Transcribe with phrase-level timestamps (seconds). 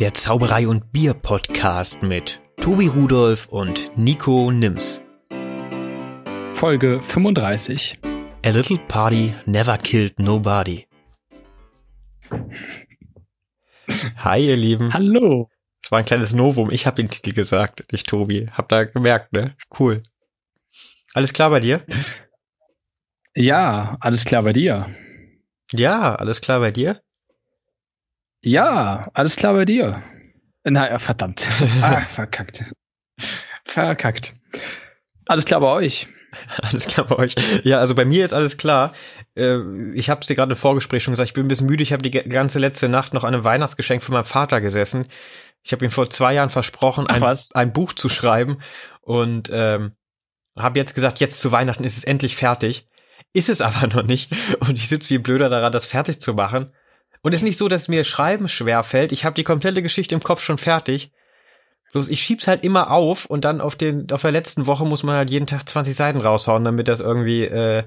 [0.00, 5.00] der Zauberei und Bier Podcast mit Tobi Rudolf und Nico Nims.
[6.50, 8.00] Folge 35.
[8.44, 10.86] A little party never killed nobody.
[14.16, 14.92] Hi, ihr Lieben.
[14.92, 15.48] Hallo.
[15.80, 16.70] Das war ein kleines Novum.
[16.72, 18.48] Ich habe den Titel gesagt, nicht Tobi.
[18.50, 19.54] Hab da gemerkt, ne?
[19.78, 20.02] Cool.
[21.14, 21.84] Alles klar bei dir?
[23.36, 24.92] Ja, alles klar bei dir.
[25.72, 27.00] Ja, alles klar bei dir?
[28.44, 30.02] Ja, alles klar bei dir.
[30.64, 31.46] Naja, verdammt.
[31.82, 32.64] Ah, verkackt.
[33.64, 34.34] Verkackt.
[35.26, 36.08] Alles klar bei euch.
[36.62, 37.36] Alles klar bei euch.
[37.62, 38.92] Ja, also bei mir ist alles klar.
[39.36, 41.84] Äh, ich habe es dir gerade im Vorgespräch schon gesagt, ich bin ein bisschen müde.
[41.84, 45.06] Ich habe die ganze letzte Nacht noch an einem Weihnachtsgeschenk für meinen Vater gesessen.
[45.62, 48.58] Ich habe ihm vor zwei Jahren versprochen, ein, ein, Buch zu schreiben
[49.00, 49.92] und ähm,
[50.58, 52.88] habe jetzt gesagt, jetzt zu Weihnachten ist es endlich fertig.
[53.32, 54.32] Ist es aber noch nicht.
[54.58, 56.72] Und ich sitze wie blöder daran, das fertig zu machen.
[57.24, 59.10] Und es ist nicht so, dass mir Schreiben schwer fällt.
[59.10, 61.10] Ich habe die komplette Geschichte im Kopf schon fertig.
[61.92, 65.04] Bloß ich schieb's halt immer auf und dann auf den auf der letzten Woche muss
[65.04, 67.84] man halt jeden Tag 20 Seiten raushauen, damit das irgendwie äh,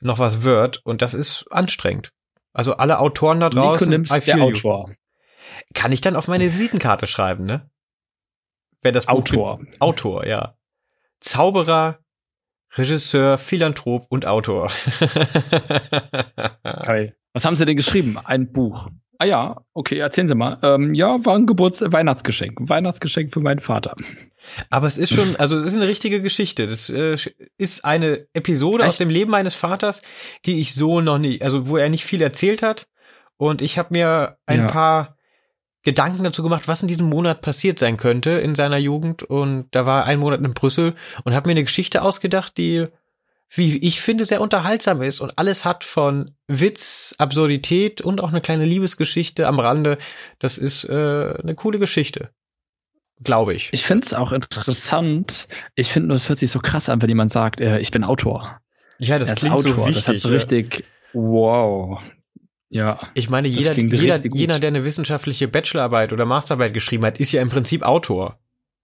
[0.00, 0.84] noch was wird.
[0.84, 2.10] Und das ist anstrengend.
[2.52, 3.88] Also alle Autoren da draußen.
[3.88, 4.90] Nico nimmst der Autor.
[5.72, 7.70] Kann ich dann auf meine Visitenkarte schreiben, ne?
[8.82, 9.58] Wer das Autor.
[9.58, 10.56] Buch Autor, ja.
[11.20, 12.00] Zauberer,
[12.72, 14.72] Regisseur, Philanthrop und Autor.
[16.64, 17.14] Geil.
[17.34, 18.16] Was haben Sie denn geschrieben?
[18.16, 18.88] Ein Buch.
[19.18, 20.58] Ah ja, okay, erzählen Sie mal.
[20.62, 22.58] Ähm, ja, war ein Geburts Weihnachtsgeschenk.
[22.60, 23.94] Weihnachtsgeschenk für meinen Vater.
[24.70, 26.66] Aber es ist schon, also es ist eine richtige Geschichte.
[26.66, 27.16] Das äh,
[27.58, 28.90] ist eine Episode Echt?
[28.90, 30.02] aus dem Leben meines Vaters,
[30.46, 32.86] die ich so noch nicht, also wo er nicht viel erzählt hat.
[33.36, 34.66] Und ich habe mir ein ja.
[34.68, 35.16] paar
[35.82, 39.22] Gedanken dazu gemacht, was in diesem Monat passiert sein könnte in seiner Jugend.
[39.22, 42.86] Und da war ein Monat in Brüssel und habe mir eine Geschichte ausgedacht, die
[43.56, 48.40] wie ich finde, sehr unterhaltsam ist und alles hat von Witz, Absurdität und auch eine
[48.40, 49.98] kleine Liebesgeschichte am Rande.
[50.38, 52.30] Das ist äh, eine coole Geschichte.
[53.22, 53.70] Glaube ich.
[53.72, 55.46] Ich finde es auch interessant.
[55.76, 58.02] Ich finde nur, es hört sich so krass an, wenn jemand sagt, äh, ich bin
[58.02, 58.60] Autor.
[58.98, 59.76] Ja, das klingt Autor.
[59.76, 60.04] so wichtig.
[60.04, 62.00] Das hat so richtig, wow.
[62.70, 63.08] Ja.
[63.14, 67.40] Ich meine, jeder, jeder, jeder, der eine wissenschaftliche Bachelorarbeit oder Masterarbeit geschrieben hat, ist ja
[67.40, 68.38] im Prinzip Autor.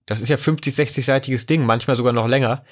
[0.07, 2.65] Das ist ja 50, 60-seitiges Ding, manchmal sogar noch länger.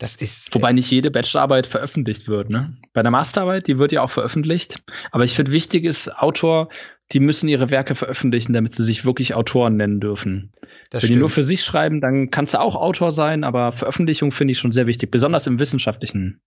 [0.00, 0.52] Das ist.
[0.54, 2.74] Wobei nicht jede Bachelorarbeit veröffentlicht wird, ne?
[2.94, 4.82] Bei der Masterarbeit, die wird ja auch veröffentlicht.
[5.12, 6.70] Aber ich finde, wichtig ist, Autor,
[7.12, 10.52] die müssen ihre Werke veröffentlichen, damit sie sich wirklich Autoren nennen dürfen.
[10.88, 11.16] Das Wenn stimmt.
[11.16, 14.58] die nur für sich schreiben, dann kannst du auch Autor sein, aber Veröffentlichung finde ich
[14.58, 16.40] schon sehr wichtig, besonders im wissenschaftlichen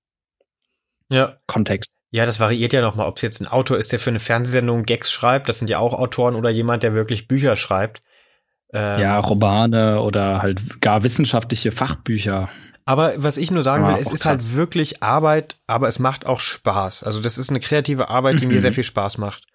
[1.11, 1.37] ja.
[1.45, 2.01] Kontext.
[2.09, 4.83] Ja, das variiert ja nochmal, ob es jetzt ein Autor ist, der für eine Fernsehsendung
[4.83, 8.01] Gags schreibt, das sind ja auch Autoren, oder jemand, der wirklich Bücher schreibt.
[8.73, 12.49] Ähm, ja, Romane oder halt gar wissenschaftliche Fachbücher.
[12.85, 14.49] Aber was ich nur sagen will, es ist halt krass.
[14.49, 17.03] halt wirklich Arbeit, aber es macht auch Spaß.
[17.03, 18.53] Also das ist eine kreative Arbeit, die mhm.
[18.53, 19.45] mir sehr viel Spaß macht.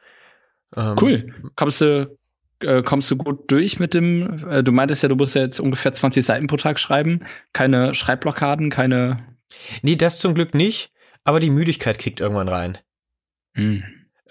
[0.76, 1.34] Ähm, cool.
[1.54, 2.16] Kommst du,
[2.60, 5.60] äh, kommst du gut durch mit dem, äh, du meintest ja, du musst ja jetzt
[5.60, 7.26] ungefähr 20 Seiten pro Tag schreiben.
[7.52, 9.36] Keine Schreibblockaden, keine.
[9.82, 10.92] Nee, das zum Glück nicht,
[11.24, 12.78] aber die Müdigkeit kickt irgendwann rein.
[13.54, 13.84] Mhm.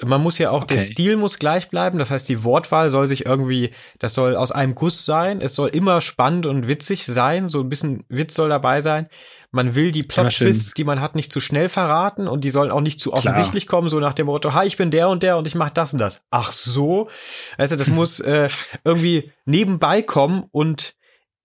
[0.03, 0.75] Man muss ja auch, okay.
[0.75, 1.97] der Stil muss gleich bleiben.
[1.97, 5.41] Das heißt, die Wortwahl soll sich irgendwie, das soll aus einem Guss sein.
[5.41, 7.49] Es soll immer spannend und witzig sein.
[7.49, 9.09] So ein bisschen Witz soll dabei sein.
[9.49, 12.81] Man will die Plot-Twists, die man hat, nicht zu schnell verraten und die sollen auch
[12.81, 13.79] nicht zu offensichtlich Klar.
[13.79, 15.93] kommen, so nach dem Motto, hi, ich bin der und der und ich mach das
[15.93, 16.21] und das.
[16.29, 17.09] Ach so?
[17.57, 18.49] Also das muss äh,
[18.83, 20.95] irgendwie nebenbei kommen und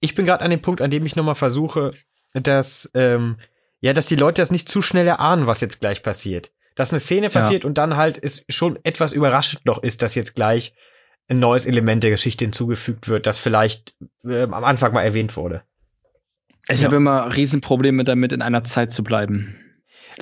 [0.01, 1.93] ich bin gerade an dem Punkt, an dem ich nochmal versuche,
[2.34, 3.37] dass, ähm,
[3.81, 7.00] ja, dass die Leute das nicht zu schnell erahnen, was jetzt gleich passiert dass eine
[7.00, 7.69] Szene passiert ja.
[7.69, 10.72] und dann halt ist schon etwas überraschend noch ist, dass jetzt gleich
[11.28, 13.94] ein neues Element der Geschichte hinzugefügt wird, das vielleicht
[14.25, 15.62] äh, am Anfang mal erwähnt wurde.
[16.69, 16.87] Ich ja.
[16.87, 19.59] habe immer Riesenprobleme damit, in einer Zeit zu bleiben.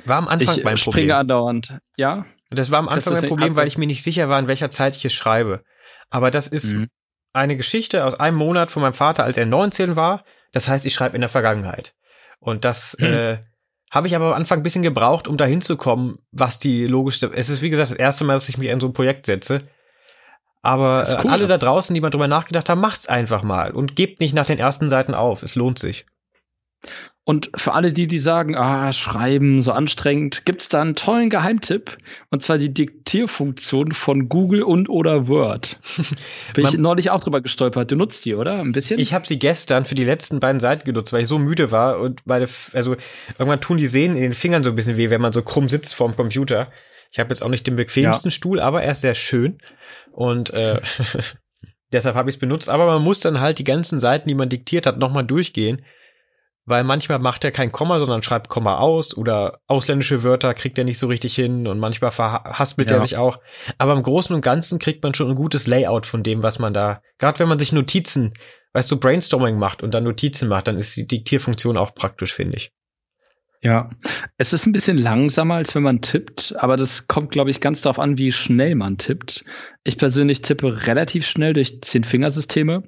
[0.05, 1.17] War am Anfang ich mein springe Problem.
[1.17, 1.79] andauernd.
[1.97, 2.27] Ja.
[2.51, 4.97] Das war am Anfang mein Problem, weil ich mir nicht sicher war, in welcher Zeit
[4.97, 5.63] ich es schreibe.
[6.09, 6.89] Aber das ist mhm.
[7.33, 10.25] eine Geschichte aus einem Monat von meinem Vater, als er 19 war.
[10.53, 11.95] Das heißt, ich schreibe in der Vergangenheit.
[12.41, 13.07] Und das mhm.
[13.07, 13.39] äh,
[13.91, 17.31] habe ich aber am Anfang ein bisschen gebraucht, um da hinzukommen, was die logischste.
[17.35, 19.63] Es ist, wie gesagt, das erste Mal, dass ich mich in so ein Projekt setze.
[20.63, 23.73] Aber äh, cool, äh, alle da draußen, die mal drüber nachgedacht haben, macht's einfach mal
[23.73, 25.43] und gebt nicht nach den ersten Seiten auf.
[25.43, 26.07] Es lohnt sich.
[27.25, 31.99] Und für alle die, die sagen, ah, schreiben, so anstrengend, gibt's da einen tollen Geheimtipp.
[32.31, 35.79] Und zwar die Diktierfunktion von Google und oder Word.
[36.55, 37.91] Bin ich neulich auch drüber gestolpert.
[37.91, 38.61] Du nutzt die, oder?
[38.61, 38.99] Ein bisschen?
[38.99, 42.01] Ich habe sie gestern für die letzten beiden Seiten genutzt, weil ich so müde war
[42.01, 42.97] und meine, also
[43.39, 45.69] irgendwann tun die Sehnen in den Fingern so ein bisschen weh, wenn man so krumm
[45.69, 46.73] sitzt vorm Computer.
[47.13, 48.35] Ich habe jetzt auch nicht den bequemsten ja.
[48.35, 49.59] Stuhl, aber er ist sehr schön.
[50.11, 50.81] Und äh,
[51.93, 52.71] deshalb habe ich es benutzt.
[52.71, 55.83] Aber man muss dann halt die ganzen Seiten, die man diktiert hat, nochmal durchgehen
[56.67, 60.85] weil manchmal macht er kein Komma, sondern schreibt Komma aus oder ausländische Wörter kriegt er
[60.85, 62.97] nicht so richtig hin und manchmal verhaspelt ja.
[62.97, 63.39] er sich auch.
[63.79, 66.73] Aber im Großen und Ganzen kriegt man schon ein gutes Layout von dem, was man
[66.73, 68.33] da, gerade wenn man sich Notizen,
[68.73, 72.59] weißt du, Brainstorming macht und dann Notizen macht, dann ist die Diktierfunktion auch praktisch, finde
[72.59, 72.73] ich.
[73.63, 73.91] Ja,
[74.39, 77.83] es ist ein bisschen langsamer, als wenn man tippt, aber das kommt, glaube ich, ganz
[77.83, 79.45] darauf an, wie schnell man tippt.
[79.85, 82.85] Ich persönlich tippe relativ schnell durch Zehn-Fingersysteme,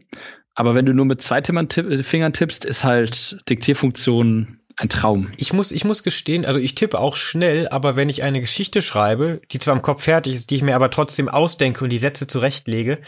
[0.55, 5.33] aber wenn du nur mit zwei äh, Fingern tippst, ist halt Diktierfunktion ein Traum.
[5.37, 8.83] Ich muss, ich muss gestehen, also ich tippe auch schnell, aber wenn ich eine Geschichte
[8.83, 11.99] schreibe, die zwar im Kopf fertig ist, die ich mir aber trotzdem ausdenke und die
[11.99, 12.99] Sätze zurechtlege,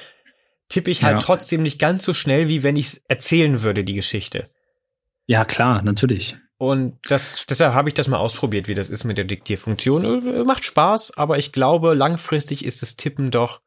[0.69, 1.19] tippe ich halt ja.
[1.21, 4.47] trotzdem nicht ganz so schnell, wie wenn ich es erzählen würde, die Geschichte.
[5.27, 6.37] Ja, klar, natürlich.
[6.59, 10.27] Und das, deshalb habe ich das mal ausprobiert, wie das ist mit der Diktierfunktion.
[10.27, 13.61] Äh, macht Spaß, aber ich glaube, langfristig ist das Tippen doch.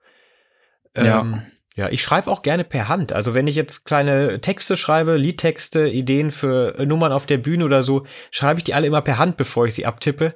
[0.95, 1.43] Ähm, ja.
[1.77, 3.13] Ja, ich schreibe auch gerne per Hand.
[3.13, 7.83] Also wenn ich jetzt kleine Texte schreibe, Liedtexte, Ideen für Nummern auf der Bühne oder
[7.83, 10.33] so, schreibe ich die alle immer per Hand, bevor ich sie abtippe.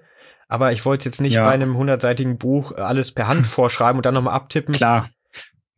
[0.48, 1.44] Aber ich wollte jetzt nicht ja.
[1.44, 4.76] bei einem hundertseitigen Buch alles per Hand vorschreiben und dann nochmal abtippen.
[4.76, 5.10] Klar.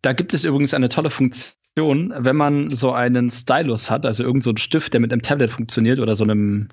[0.01, 4.55] Da gibt es übrigens eine tolle Funktion wenn man so einen Stylus hat, also irgendein
[4.57, 6.69] so Stift, der mit einem Tablet funktioniert oder so einem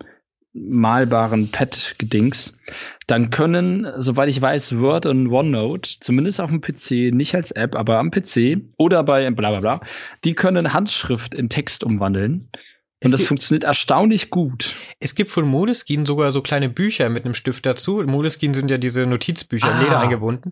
[0.53, 2.59] malbaren Pad-Gedings,
[3.07, 7.75] dann können, soweit ich weiß, Word und OneNote, zumindest auf dem PC, nicht als App,
[7.77, 9.81] aber am PC oder bei bla bla bla,
[10.25, 12.51] die können Handschrift in Text umwandeln.
[13.03, 14.75] Und das funktioniert erstaunlich gut.
[14.99, 18.03] Es gibt von Moleskine sogar so kleine Bücher mit einem Stift dazu.
[18.05, 19.79] Moleskine sind ja diese Notizbücher ah.
[19.79, 20.51] in Leder eingebunden.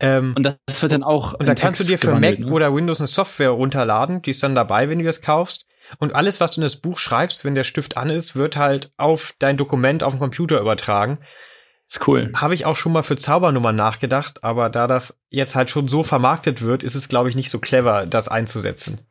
[0.00, 1.34] Ähm, und das wird dann auch.
[1.34, 2.50] Und da kannst du dir für Mac ne?
[2.50, 5.66] oder Windows eine Software runterladen, die ist dann dabei, wenn du das kaufst.
[5.98, 8.92] Und alles, was du in das Buch schreibst, wenn der Stift an ist, wird halt
[8.96, 11.18] auf dein Dokument auf dem Computer übertragen.
[11.86, 12.32] Ist cool.
[12.34, 16.02] Habe ich auch schon mal für Zaubernummern nachgedacht, aber da das jetzt halt schon so
[16.02, 19.02] vermarktet wird, ist es, glaube ich, nicht so clever, das einzusetzen.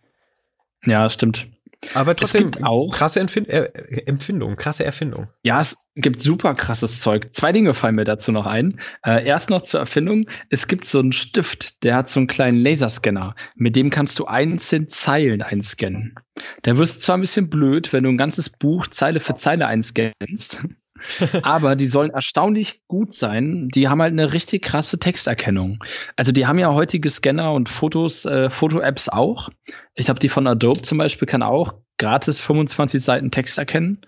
[0.83, 1.47] Ja, stimmt.
[1.93, 3.65] Aber trotzdem auch krasse Empfind äh,
[4.05, 5.27] Empfindung, krasse Erfindung.
[5.43, 7.33] Ja, es gibt super krasses Zeug.
[7.33, 8.79] Zwei Dinge fallen mir dazu noch ein.
[9.05, 10.27] Äh, erst noch zur Erfindung.
[10.49, 13.35] Es gibt so einen Stift, der hat so einen kleinen Laserscanner.
[13.55, 16.15] Mit dem kannst du einzeln Zeilen einscannen.
[16.63, 19.67] Dann wirst du zwar ein bisschen blöd, wenn du ein ganzes Buch Zeile für Zeile
[19.67, 20.63] einscannst.
[21.43, 23.69] aber die sollen erstaunlich gut sein.
[23.73, 25.83] Die haben halt eine richtig krasse Texterkennung.
[26.15, 29.49] Also die haben ja heutige Scanner und Fotos, äh, Foto-Apps auch.
[29.95, 34.01] Ich glaube, die von Adobe zum Beispiel kann auch gratis 25 Seiten Text erkennen.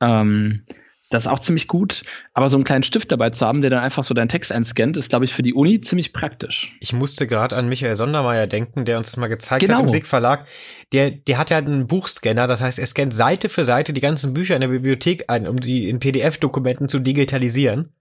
[0.00, 0.62] Ähm,
[1.12, 2.02] das ist auch ziemlich gut.
[2.32, 4.96] Aber so einen kleinen Stift dabei zu haben, der dann einfach so deinen Text einscannt,
[4.96, 6.72] ist, glaube ich, für die Uni ziemlich praktisch.
[6.80, 9.74] Ich musste gerade an Michael Sondermeier denken, der uns das mal gezeigt genau.
[9.74, 10.46] hat im SIG Verlag.
[10.92, 14.32] Der, der hat ja einen Buchscanner, das heißt, er scannt Seite für Seite die ganzen
[14.34, 17.92] Bücher in der Bibliothek ein, um die in PDF-Dokumenten zu digitalisieren.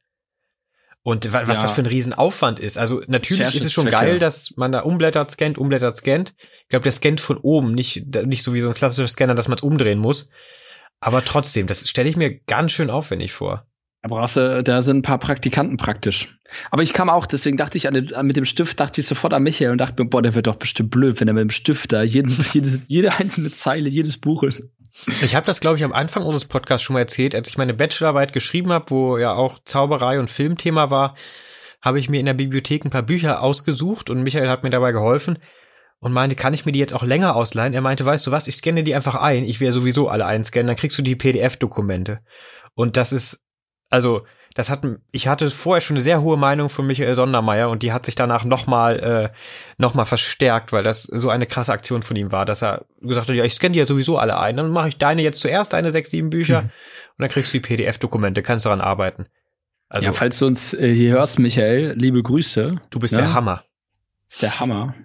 [1.03, 1.63] Und was ja.
[1.63, 2.77] das für ein Riesenaufwand ist.
[2.77, 6.35] Also natürlich ist es schon geil, dass man da umblättert, scannt, umblättert, scannt.
[6.37, 9.47] Ich glaube, der scannt von oben, nicht, nicht so wie so ein klassischer Scanner, dass
[9.47, 10.29] man es umdrehen muss.
[11.01, 13.65] Aber trotzdem, das stelle ich mir ganz schön aufwendig vor.
[14.03, 16.37] Da brauchst du, da sind ein paar Praktikanten praktisch.
[16.69, 19.33] Aber ich kam auch, deswegen dachte ich an, den, mit dem Stift, dachte ich sofort
[19.33, 21.49] an Michael und dachte mir, boah, der wird doch bestimmt blöd, wenn er mit dem
[21.49, 24.63] Stift da jeden, jedes, jede einzelne Zeile, jedes Buch ist.
[25.21, 27.73] Ich habe das, glaube ich, am Anfang unseres Podcasts schon mal erzählt, als ich meine
[27.73, 31.15] Bachelorarbeit geschrieben habe, wo ja auch Zauberei und Filmthema war,
[31.81, 34.91] habe ich mir in der Bibliothek ein paar Bücher ausgesucht und Michael hat mir dabei
[34.91, 35.39] geholfen
[36.01, 37.73] und meinte, kann ich mir die jetzt auch länger ausleihen?
[37.73, 40.67] Er meinte, weißt du was, ich scanne die einfach ein, ich ja sowieso alle einscannen,
[40.67, 42.19] dann kriegst du die PDF-Dokumente.
[42.73, 43.43] Und das ist,
[43.89, 44.81] also, das hat,
[45.11, 48.15] ich hatte vorher schon eine sehr hohe Meinung von Michael Sondermeier und die hat sich
[48.15, 49.29] danach nochmal, äh,
[49.77, 53.29] noch mal verstärkt, weil das so eine krasse Aktion von ihm war, dass er gesagt
[53.29, 55.71] hat, ja, ich scanne die ja sowieso alle ein, dann mache ich deine jetzt zuerst,
[55.71, 56.67] deine sechs, sieben Bücher mhm.
[56.67, 59.27] und dann kriegst du die PDF-Dokumente, kannst daran arbeiten.
[59.87, 62.77] Also, ja, falls du uns äh, hier hörst, Michael, liebe Grüße.
[62.89, 63.19] Du bist ja?
[63.19, 63.63] der Hammer.
[64.41, 64.95] Der Hammer.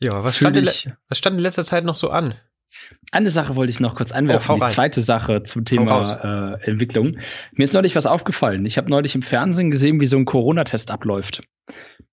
[0.00, 0.66] Ja, was stand, in,
[1.08, 2.34] was stand in letzter Zeit noch so an?
[3.10, 7.18] Eine Sache wollte ich noch kurz anwerfen, oh, die zweite Sache zum Thema äh, Entwicklung.
[7.52, 8.64] Mir ist neulich was aufgefallen.
[8.64, 11.42] Ich habe neulich im Fernsehen gesehen, wie so ein Corona-Test abläuft.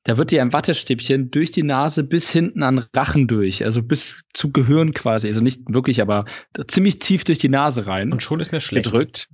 [0.03, 4.23] Da wird dir ein Wattestäbchen durch die Nase bis hinten an Rachen durch, also bis
[4.33, 6.25] zu Gehirn quasi, also nicht wirklich, aber
[6.67, 8.11] ziemlich tief durch die Nase rein.
[8.11, 8.85] Und schon ist mir schlecht.
[8.85, 9.29] Gedrückt.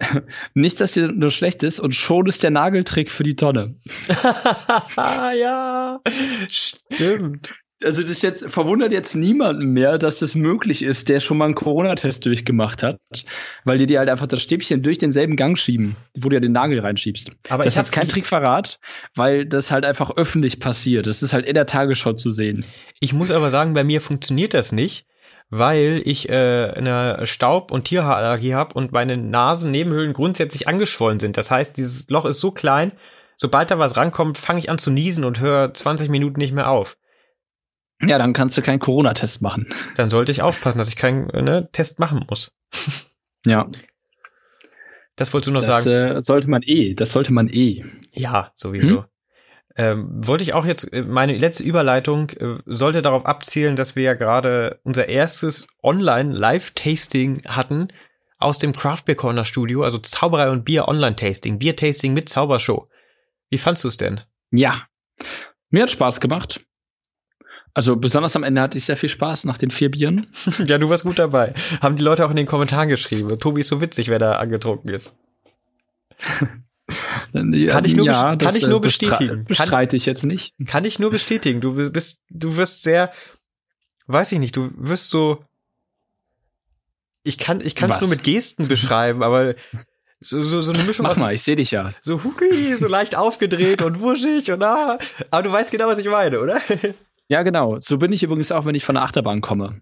[0.54, 3.76] Nicht, dass dir nur schlecht ist und schon ist der Nageltrick für die Tonne.
[4.96, 6.00] ja,
[6.50, 7.54] stimmt.
[7.84, 11.54] Also das jetzt verwundert jetzt niemanden mehr, dass das möglich ist, der schon mal einen
[11.54, 12.98] Corona-Test durchgemacht hat,
[13.64, 16.52] weil die dir halt einfach das Stäbchen durch denselben Gang schieben, wo du ja den
[16.52, 17.32] Nagel reinschiebst.
[17.50, 18.80] Aber das ist jetzt kein Trickverrat,
[19.14, 21.06] weil das halt einfach öffentlich passiert.
[21.06, 22.64] Das ist halt in der Tagesschau zu sehen.
[23.00, 25.04] Ich muss aber sagen, bei mir funktioniert das nicht,
[25.48, 31.36] weil ich äh, eine Staub- und Tierhaarallergie habe und meine Nasennebenhöhlen grundsätzlich angeschwollen sind.
[31.36, 32.92] Das heißt, dieses Loch ist so klein,
[33.36, 36.68] sobald da was rankommt, fange ich an zu niesen und höre 20 Minuten nicht mehr
[36.68, 36.96] auf.
[38.02, 39.72] Ja, dann kannst du keinen Corona-Test machen.
[39.94, 42.52] Dann sollte ich aufpassen, dass ich keinen ne, Test machen muss.
[43.48, 43.68] Ja.
[45.14, 46.16] Das wolltest du noch das, sagen?
[46.16, 47.84] Äh, sollte man eh, das sollte man eh.
[48.10, 49.02] Ja, sowieso.
[49.02, 49.04] Hm?
[49.78, 54.04] Ähm, wollte ich auch jetzt, äh, meine letzte Überleitung äh, sollte darauf abzielen, dass wir
[54.04, 57.88] ja gerade unser erstes Online-Live-Tasting hatten
[58.38, 62.88] aus dem Craft Beer Corner Studio, also Zauberei und Bier Online-Tasting, Bier-Tasting mit Zaubershow.
[63.50, 64.22] Wie fandst du es denn?
[64.50, 64.82] Ja,
[65.68, 66.64] mir hat Spaß gemacht.
[67.74, 70.28] Also besonders am Ende hatte ich sehr viel Spaß nach den vier Bieren.
[70.64, 71.52] ja, du warst gut dabei.
[71.82, 73.38] Haben die Leute auch in den Kommentaren geschrieben.
[73.38, 75.14] Tobi ist so witzig, wer da angetrunken ist.
[77.32, 79.44] kann ich nur, ja, kann ich nur äh, bestätigen.
[79.44, 80.54] Bestreite ich jetzt nicht.
[80.66, 81.60] Kann ich nur bestätigen.
[81.60, 83.12] Du bist, du wirst sehr,
[84.06, 85.42] weiß ich nicht, du wirst so,
[87.22, 89.54] ich kann, ich kann es nur mit Gesten beschreiben, aber
[90.20, 91.18] so, so, so eine Mischung Mach aus.
[91.18, 91.92] mal, ich sehe dich ja.
[92.00, 94.98] So hui, so leicht aufgedreht und wuschig und ah.
[95.30, 96.60] Aber du weißt genau, was ich meine, oder?
[97.28, 97.78] Ja, genau.
[97.80, 99.80] So bin ich übrigens auch, wenn ich von der Achterbahn komme.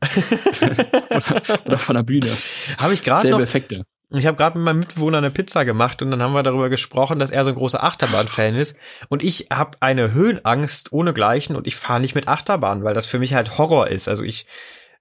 [0.62, 2.37] oder, oder, von der Bühne.
[2.78, 3.40] Habe ich gerade noch.
[3.40, 3.84] Effekte.
[4.11, 7.18] Ich habe gerade mit meinem Mitbewohner eine Pizza gemacht und dann haben wir darüber gesprochen,
[7.18, 8.76] dass er so ein großer Achterbahn-Fan ist.
[9.08, 13.18] Und ich habe eine Höhenangst ohnegleichen und ich fahre nicht mit Achterbahn, weil das für
[13.18, 14.08] mich halt Horror ist.
[14.08, 14.46] Also ich,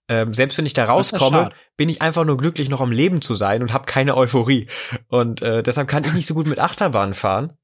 [0.07, 3.35] ähm, selbst wenn ich da rauskomme, bin ich einfach nur glücklich, noch am Leben zu
[3.35, 4.67] sein und habe keine Euphorie.
[5.09, 7.57] Und äh, deshalb kann ich nicht so gut mit Achterbahn fahren.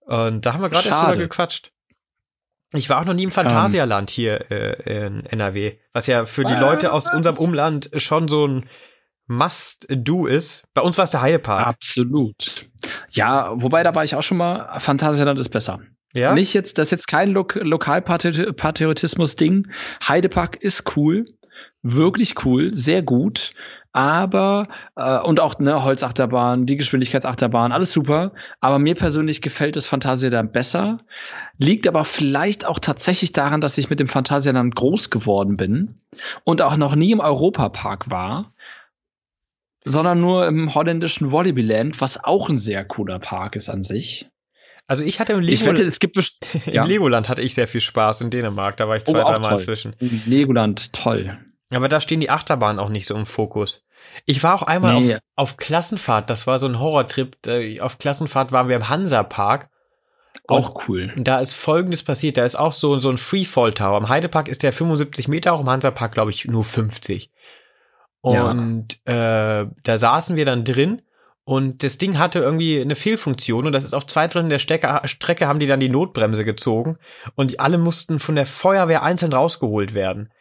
[0.00, 1.72] Und da haben wir gerade erst drüber gequatscht.
[2.72, 4.12] Ich war auch noch nie im Phantasialand um.
[4.12, 8.68] hier äh, in NRW, was ja für die Leute aus unserem Umland schon so ein
[9.26, 10.64] Must-Do ist.
[10.74, 11.66] Bei uns war es der Heidepark.
[11.66, 12.68] Absolut.
[13.10, 14.78] Ja, wobei da war ich auch schon mal.
[14.80, 15.80] Phantasialand ist besser.
[16.12, 16.34] Ja?
[16.34, 19.68] Nicht jetzt, das ist jetzt kein Lo Lokalpatriotismus-Ding.
[20.06, 21.24] Heidepark ist cool.
[21.82, 22.76] Wirklich cool.
[22.76, 23.52] Sehr gut.
[23.92, 28.32] Aber, äh, und auch, ne, Holzachterbahn, die Geschwindigkeitsachterbahn, alles super.
[28.60, 30.98] Aber mir persönlich gefällt das Phantasialand besser.
[31.58, 36.00] Liegt aber vielleicht auch tatsächlich daran, dass ich mit dem Phantasialand groß geworden bin
[36.42, 38.53] und auch noch nie im Europapark war
[39.84, 44.28] sondern nur im holländischen Volleyballand, was auch ein sehr cooler Park ist an sich.
[44.86, 46.16] Also ich hatte im, Lego ich wette, es gibt
[46.66, 46.82] ja.
[46.82, 48.76] im Legoland hatte ich sehr viel Spaß in Dänemark.
[48.76, 49.94] Da war ich zwei, oh, dreimal inzwischen.
[49.98, 51.38] Legoland, toll.
[51.70, 53.86] Aber da stehen die Achterbahnen auch nicht so im Fokus.
[54.26, 55.14] Ich war auch einmal nee.
[55.14, 57.36] auf, auf Klassenfahrt, das war so ein Horrortrip.
[57.80, 59.70] Auf Klassenfahrt waren wir im Hansa-Park.
[60.46, 61.12] Auch cool.
[61.16, 63.96] Da ist folgendes passiert, da ist auch so, so ein Freefall Tower.
[63.96, 67.30] Im Heidepark ist der 75 Meter, auch im Hansa-Park glaube ich nur 50.
[68.24, 69.60] Und ja.
[69.60, 71.02] äh, da saßen wir dann drin
[71.44, 75.02] und das Ding hatte irgendwie eine Fehlfunktion und das ist auf zwei Dritteln der Strecke,
[75.04, 76.96] Strecke haben die dann die Notbremse gezogen
[77.34, 80.32] und die alle mussten von der Feuerwehr einzeln rausgeholt werden.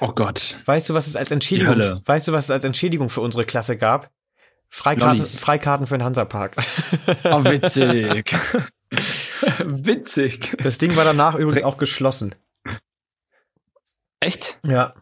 [0.00, 0.56] Oh Gott.
[0.66, 3.76] Weißt du, was es als Entschädigung, weißt du, was es als Entschädigung für unsere Klasse
[3.76, 4.10] gab?
[4.68, 6.56] Freikarten, Freikarten für den Hansapark.
[7.24, 8.36] Oh, witzig.
[9.58, 10.56] witzig.
[10.62, 12.36] Das Ding war danach übrigens auch geschlossen.
[14.20, 14.58] Echt?
[14.64, 14.94] Ja.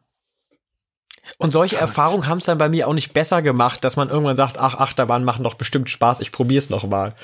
[1.39, 4.37] Und solche Erfahrungen haben es dann bei mir auch nicht besser gemacht, dass man irgendwann
[4.37, 7.15] sagt, ach, Achterbahn machen doch bestimmt Spaß, ich probier's noch mal.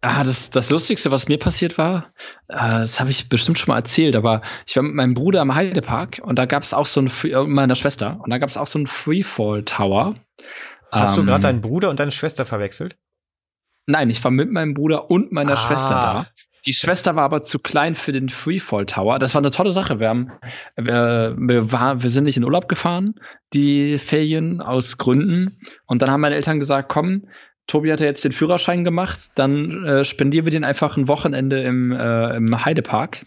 [0.00, 2.12] Ah, das, das Lustigste, was mir passiert war,
[2.48, 5.54] äh, das habe ich bestimmt schon mal erzählt, aber ich war mit meinem Bruder am
[5.54, 8.50] Heidepark und da gab es auch so ein, Free, äh, meiner Schwester, und da gab
[8.50, 10.14] es auch so ein Freefall Tower.
[10.92, 12.98] Hast ähm, du gerade deinen Bruder und deine Schwester verwechselt?
[13.86, 15.56] Nein, ich war mit meinem Bruder und meiner ah.
[15.56, 16.26] Schwester da.
[16.66, 19.18] Die Schwester war aber zu klein für den Freefall Tower.
[19.18, 20.00] Das war eine tolle Sache.
[20.00, 20.32] Wir haben,
[20.76, 23.14] wir, wir, war, wir sind nicht in Urlaub gefahren,
[23.52, 25.60] die Ferien aus Gründen.
[25.86, 27.28] Und dann haben meine Eltern gesagt, komm,
[27.66, 31.62] Tobi hat ja jetzt den Führerschein gemacht, dann äh, spendieren wir den einfach ein Wochenende
[31.62, 33.24] im, äh, im Heidepark.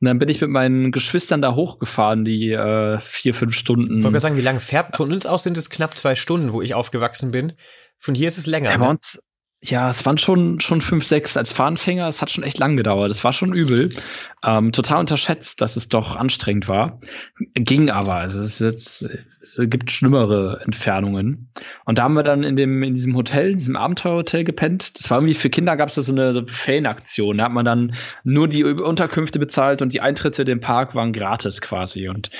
[0.00, 3.98] Und dann bin ich mit meinen Geschwistern da hochgefahren, die äh, vier, fünf Stunden.
[3.98, 6.62] Ich wollte sagen, wie lange fährt von uns aus sind es knapp zwei Stunden, wo
[6.62, 7.52] ich aufgewachsen bin.
[7.98, 8.70] Von hier ist es länger.
[8.70, 8.90] Ja, bei ne?
[8.90, 9.20] uns,
[9.62, 12.06] ja, es waren schon, schon fünf, sechs als Fahranfänger.
[12.06, 13.10] Es hat schon echt lang gedauert.
[13.10, 13.88] Es war schon übel.
[14.44, 17.00] Ähm, total unterschätzt, dass es doch anstrengend war.
[17.54, 18.16] Ging aber.
[18.16, 19.08] Also es, jetzt,
[19.40, 21.50] es gibt schlimmere Entfernungen.
[21.84, 24.98] Und da haben wir dann in dem, in diesem Hotel, diesem Abenteuerhotel gepennt.
[24.98, 27.38] Das war irgendwie für Kinder gab es da so eine Fanaktion.
[27.38, 27.94] Da hat man dann
[28.24, 32.08] nur die Unterkünfte bezahlt und die Eintritte in den Park waren gratis quasi.
[32.08, 32.30] Und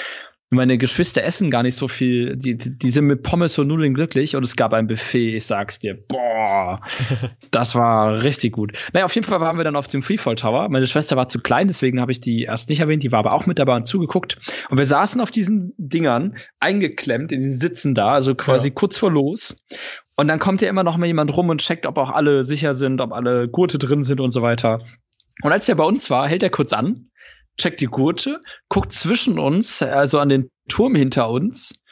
[0.50, 2.36] meine Geschwister essen gar nicht so viel.
[2.36, 5.80] Die, die sind mit Pommes und Nudeln glücklich und es gab ein Buffet, ich sag's
[5.80, 5.98] dir.
[6.06, 6.80] Boah,
[7.50, 8.72] das war richtig gut.
[8.92, 10.68] Naja, auf jeden Fall waren wir dann auf dem Freefall Tower.
[10.68, 13.02] Meine Schwester war zu klein, deswegen habe ich die erst nicht erwähnt.
[13.02, 14.38] Die war aber auch mit dabei und zugeguckt.
[14.70, 18.74] Und wir saßen auf diesen Dingern, eingeklemmt in diesen Sitzen da, also quasi ja.
[18.74, 19.64] kurz vor los.
[20.14, 22.74] Und dann kommt ja immer noch mal jemand rum und checkt, ob auch alle sicher
[22.74, 24.80] sind, ob alle Gurte drin sind und so weiter.
[25.42, 27.10] Und als der bei uns war, hält er kurz an
[27.56, 31.82] checkt die Gurte, guckt zwischen uns, also an den Turm hinter uns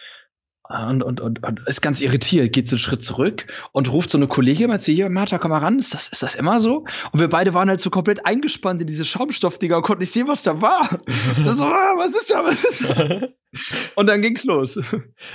[0.67, 4.17] und, und, und, und ist ganz irritiert, geht so einen Schritt zurück und ruft so
[4.17, 6.87] eine Kollegin mal zu hier, Martha, komm mal ran, ist das, ist das immer so?
[7.13, 10.27] Und wir beide waren halt so komplett eingespannt in diese Schaumstoffdinger und konnten nicht sehen,
[10.27, 11.01] was da war.
[11.41, 13.29] so, so, ah, was ist da, was ist da?
[13.95, 14.81] Und dann ging's los.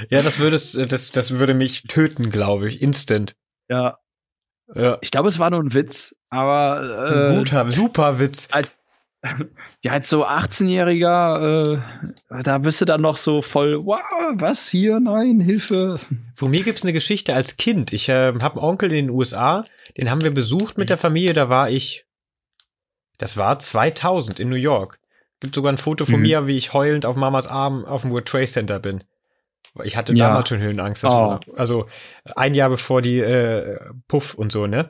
[0.09, 0.57] Ja, das würde,
[0.87, 3.35] das, das würde mich töten, glaube ich, instant.
[3.69, 3.99] Ja.
[4.75, 4.97] ja.
[4.99, 8.49] Ich glaube, es war nur ein Witz, aber äh, ein guter, super Witz.
[8.51, 8.78] Als,
[9.81, 13.99] ja, als so 18-Jähriger, äh, da bist du dann noch so voll, wow,
[14.35, 15.99] was hier, nein, Hilfe.
[16.35, 17.91] Von mir gibt's eine Geschichte als Kind.
[17.91, 19.65] Ich äh, habe einen Onkel in den USA,
[19.97, 22.05] den haben wir besucht mit der Familie, da war ich,
[23.17, 24.99] das war 2000 in New York.
[25.41, 26.21] Gibt sogar ein Foto von mhm.
[26.21, 29.03] mir, wie ich heulend auf Mamas Arm auf dem World Trade Center bin.
[29.83, 30.27] Ich hatte ja.
[30.27, 31.03] damals schon Höhenangst.
[31.05, 31.09] Oh.
[31.09, 31.87] War, also
[32.35, 34.89] ein Jahr bevor die äh, Puff und so, ne?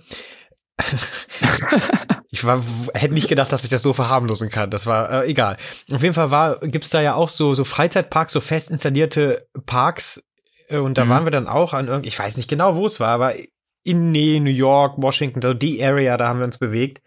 [2.31, 4.71] ich war, hätte nicht gedacht, dass ich das so verharmlosen kann.
[4.71, 5.57] Das war äh, egal.
[5.91, 10.24] Auf jeden Fall war, gibt's da ja auch so, so Freizeitparks, so fest installierte Parks.
[10.67, 11.09] Äh, und da mhm.
[11.09, 13.36] waren wir dann auch an irgendwie, ich weiß nicht genau, wo es war, aber
[13.83, 17.01] in Nähe New York, Washington, so die Area, da haben wir uns bewegt.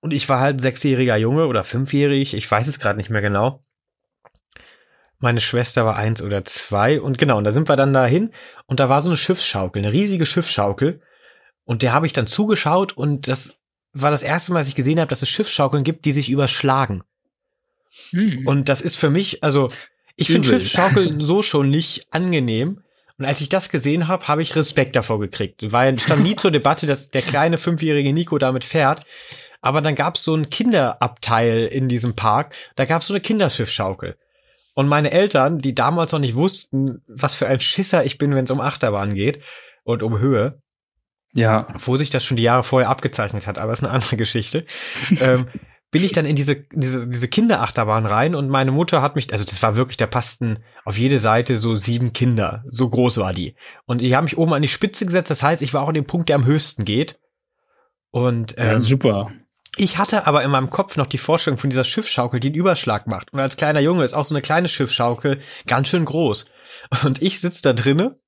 [0.00, 3.62] Und ich war halt sechsjähriger Junge oder fünfjährig, ich weiß es gerade nicht mehr genau.
[5.18, 8.32] Meine Schwester war eins oder zwei und genau, und da sind wir dann dahin
[8.66, 11.02] und da war so eine Schiffsschaukel, eine riesige Schiffsschaukel.
[11.70, 13.60] Und der habe ich dann zugeschaut und das
[13.92, 17.04] war das erste Mal, dass ich gesehen habe, dass es Schiffsschaukeln gibt, die sich überschlagen.
[18.10, 18.44] Hm.
[18.44, 19.70] Und das ist für mich, also
[20.16, 22.82] ich finde Schiffsschaukeln so schon nicht angenehm.
[23.18, 25.70] Und als ich das gesehen habe, habe ich Respekt davor gekriegt.
[25.70, 29.02] Weil es stand nie zur Debatte, dass der kleine fünfjährige Nico damit fährt.
[29.60, 32.52] Aber dann gab es so ein Kinderabteil in diesem Park.
[32.74, 34.16] Da gab es so eine Kinderschiffschaukel.
[34.74, 38.42] Und meine Eltern, die damals noch nicht wussten, was für ein Schisser ich bin, wenn
[38.42, 39.38] es um Achterbahn geht
[39.84, 40.60] und um Höhe.
[41.32, 41.68] Ja.
[41.74, 44.66] Obwohl sich das schon die Jahre vorher abgezeichnet hat, aber ist eine andere Geschichte.
[45.20, 45.46] ähm,
[45.90, 49.44] bin ich dann in diese, diese, diese Kinderachterbahn rein und meine Mutter hat mich, also
[49.44, 52.64] das war wirklich, da passten auf jede Seite so sieben Kinder.
[52.68, 53.56] So groß war die.
[53.86, 55.94] Und die haben mich oben an die Spitze gesetzt, das heißt, ich war auch an
[55.94, 57.18] dem Punkt, der am höchsten geht.
[58.10, 59.32] Und ähm, ja, super.
[59.76, 63.06] Ich hatte aber in meinem Kopf noch die Vorstellung von dieser Schiffsschaukel, die einen Überschlag
[63.06, 63.32] macht.
[63.32, 66.46] Und als kleiner Junge ist auch so eine kleine Schiffsschaukel ganz schön groß.
[67.04, 68.18] Und ich sitz da drinne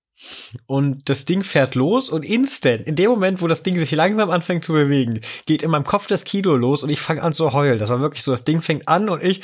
[0.67, 4.31] und das Ding fährt los und instant, in dem Moment, wo das Ding sich langsam
[4.31, 7.53] anfängt zu bewegen, geht in meinem Kopf das Kino los und ich fange an zu
[7.53, 7.79] heulen.
[7.79, 9.43] Das war wirklich so, das Ding fängt an und ich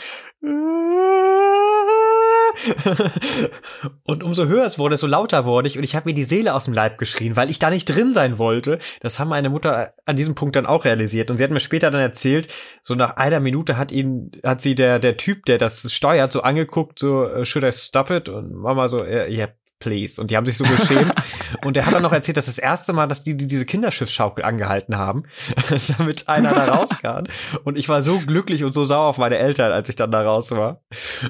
[4.05, 6.55] und umso höher es wurde, desto lauter wurde ich und ich habe mir die Seele
[6.55, 8.79] aus dem Leib geschrien, weil ich da nicht drin sein wollte.
[9.01, 11.91] Das haben meine Mutter an diesem Punkt dann auch realisiert und sie hat mir später
[11.91, 15.93] dann erzählt, so nach einer Minute hat ihn, hat sie der der Typ, der das
[15.93, 20.21] steuert, so angeguckt, so äh, should I stop it und Mama so, ja, yeah, please.
[20.21, 21.13] Und die haben sich so geschämt.
[21.65, 24.45] und er hat dann noch erzählt, dass das erste Mal, dass die, die diese Kinderschiffsschaukel
[24.45, 25.25] angehalten haben,
[25.99, 27.29] damit einer da raus kann.
[27.65, 30.23] Und ich war so glücklich und so sauer auf meine Eltern, als ich dann da
[30.23, 30.83] raus war.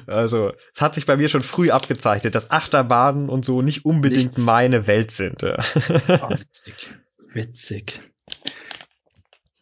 [0.07, 4.37] Also, es hat sich bei mir schon früh abgezeichnet, dass Achterbahnen und so nicht unbedingt
[4.37, 4.37] Nichts.
[4.37, 5.43] meine Welt sind.
[5.43, 6.91] oh, witzig.
[7.33, 8.01] Witzig.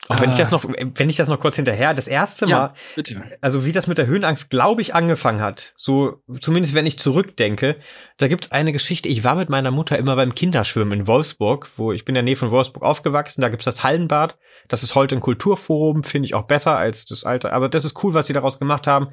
[0.09, 0.55] Auch wenn ich das ah.
[0.55, 3.21] noch, wenn ich das noch kurz hinterher, das erste Mal, ja, bitte.
[3.41, 7.77] also wie das mit der Höhenangst, glaube ich, angefangen hat, so zumindest wenn ich zurückdenke,
[8.17, 11.91] da gibt's eine Geschichte, ich war mit meiner Mutter immer beim Kinderschwimmen in Wolfsburg, wo
[11.91, 14.37] ich bin in der Nähe von Wolfsburg aufgewachsen, da gibt's das Hallenbad,
[14.69, 18.01] das ist heute ein Kulturforum, finde ich auch besser als das alte, aber das ist
[18.03, 19.09] cool, was sie daraus gemacht haben.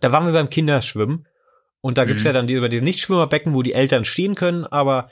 [0.00, 1.26] Da waren wir beim Kinderschwimmen
[1.80, 2.28] und da gibt's mhm.
[2.28, 5.10] ja dann die, über diese Nichtschwimmerbecken, wo die Eltern stehen können, aber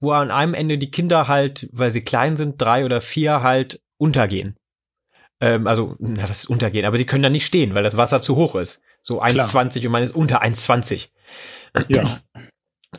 [0.00, 3.80] wo an einem Ende die Kinder halt, weil sie klein sind, drei oder vier halt
[3.98, 4.56] untergehen.
[5.40, 8.22] Ähm, also, na, das ist untergehen, aber die können da nicht stehen, weil das Wasser
[8.22, 8.80] zu hoch ist.
[9.02, 11.08] So 1,20 und man ist unter 1,20.
[11.88, 12.20] Ja.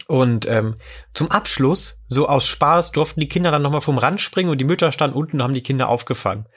[0.08, 0.76] Und ähm,
[1.14, 4.66] zum Abschluss, so aus Spaß, durften die Kinder dann nochmal vom Rand springen und die
[4.66, 6.48] Mütter standen unten und haben die Kinder aufgefangen.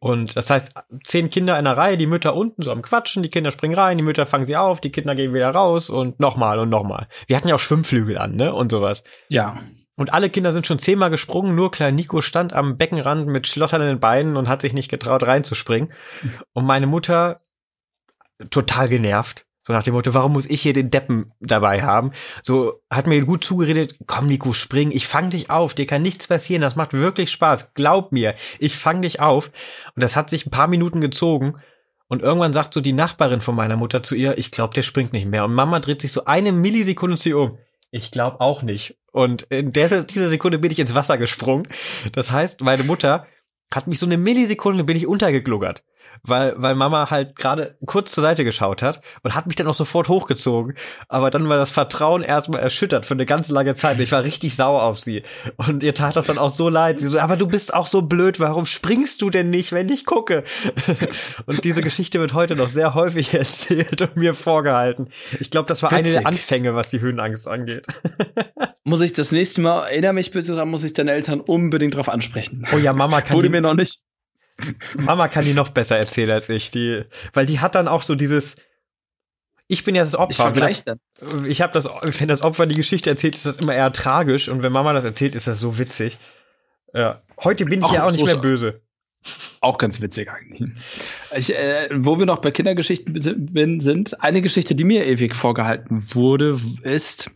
[0.00, 3.30] Und das heißt, zehn Kinder in der Reihe, die Mütter unten so am Quatschen, die
[3.30, 6.58] Kinder springen rein, die Mütter fangen sie auf, die Kinder gehen wieder raus und nochmal
[6.58, 7.06] und nochmal.
[7.28, 8.52] Wir hatten ja auch Schwimmflügel an, ne?
[8.52, 9.04] Und sowas.
[9.28, 9.62] Ja.
[9.96, 14.00] Und alle Kinder sind schon zehnmal gesprungen, nur klein Nico stand am Beckenrand mit schlotternden
[14.00, 15.92] Beinen und hat sich nicht getraut reinzuspringen.
[16.54, 17.38] Und meine Mutter
[18.50, 19.46] total genervt.
[19.64, 22.10] So nach dem Motto, warum muss ich hier den Deppen dabei haben?
[22.42, 26.26] So hat mir gut zugeredet, komm Nico, spring, ich fang dich auf, dir kann nichts
[26.26, 29.52] passieren, das macht wirklich Spaß, glaub mir, ich fang dich auf.
[29.94, 31.54] Und das hat sich ein paar Minuten gezogen.
[32.08, 35.12] Und irgendwann sagt so die Nachbarin von meiner Mutter zu ihr, ich glaube, der springt
[35.12, 35.44] nicht mehr.
[35.44, 37.58] Und Mama dreht sich so eine Millisekunde zu ihr um.
[37.92, 38.98] Ich glaube auch nicht.
[39.12, 41.68] Und in der, dieser Sekunde bin ich ins Wasser gesprungen.
[42.12, 43.26] Das heißt, meine Mutter
[43.72, 45.84] hat mich so eine Millisekunde bin ich untergegluggert.
[46.24, 49.74] Weil, weil Mama halt gerade kurz zur Seite geschaut hat und hat mich dann auch
[49.74, 50.74] sofort hochgezogen.
[51.08, 53.98] Aber dann war das Vertrauen erstmal erschüttert für eine ganz lange Zeit.
[53.98, 55.22] Ich war richtig sauer auf sie.
[55.56, 57.00] Und ihr tat das dann auch so leid.
[57.00, 60.06] Sie so, aber du bist auch so blöd, warum springst du denn nicht, wenn ich
[60.06, 60.44] gucke?
[61.46, 65.08] und diese Geschichte wird heute noch sehr häufig erzählt und mir vorgehalten.
[65.40, 66.06] Ich glaube, das war Witzig.
[66.06, 67.86] eine der Anfänge, was die Höhenangst angeht.
[68.84, 72.08] muss ich das nächste Mal, erinnere mich bitte daran, muss ich deine Eltern unbedingt drauf
[72.08, 72.64] ansprechen.
[72.72, 73.36] Oh ja, Mama kann.
[73.36, 74.02] Wurde mir noch nicht.
[74.94, 76.70] Mama kann die noch besser erzählen als ich.
[76.70, 78.56] Die, weil die hat dann auch so dieses.
[79.68, 80.52] Ich bin ja das Opfer.
[80.68, 80.96] Ich, das,
[81.46, 81.88] ich habe das,
[82.18, 84.48] wenn das Opfer die Geschichte erzählt, ist das immer eher tragisch.
[84.48, 86.18] Und wenn Mama das erzählt, ist das so witzig.
[86.92, 87.20] Ja.
[87.42, 88.82] Heute bin ich auch, ja auch nicht so mehr böse.
[89.60, 90.70] Auch ganz witzig eigentlich.
[91.36, 96.58] Ich, äh, wo wir noch bei Kindergeschichten sind, eine Geschichte, die mir ewig vorgehalten wurde,
[96.82, 97.30] ist,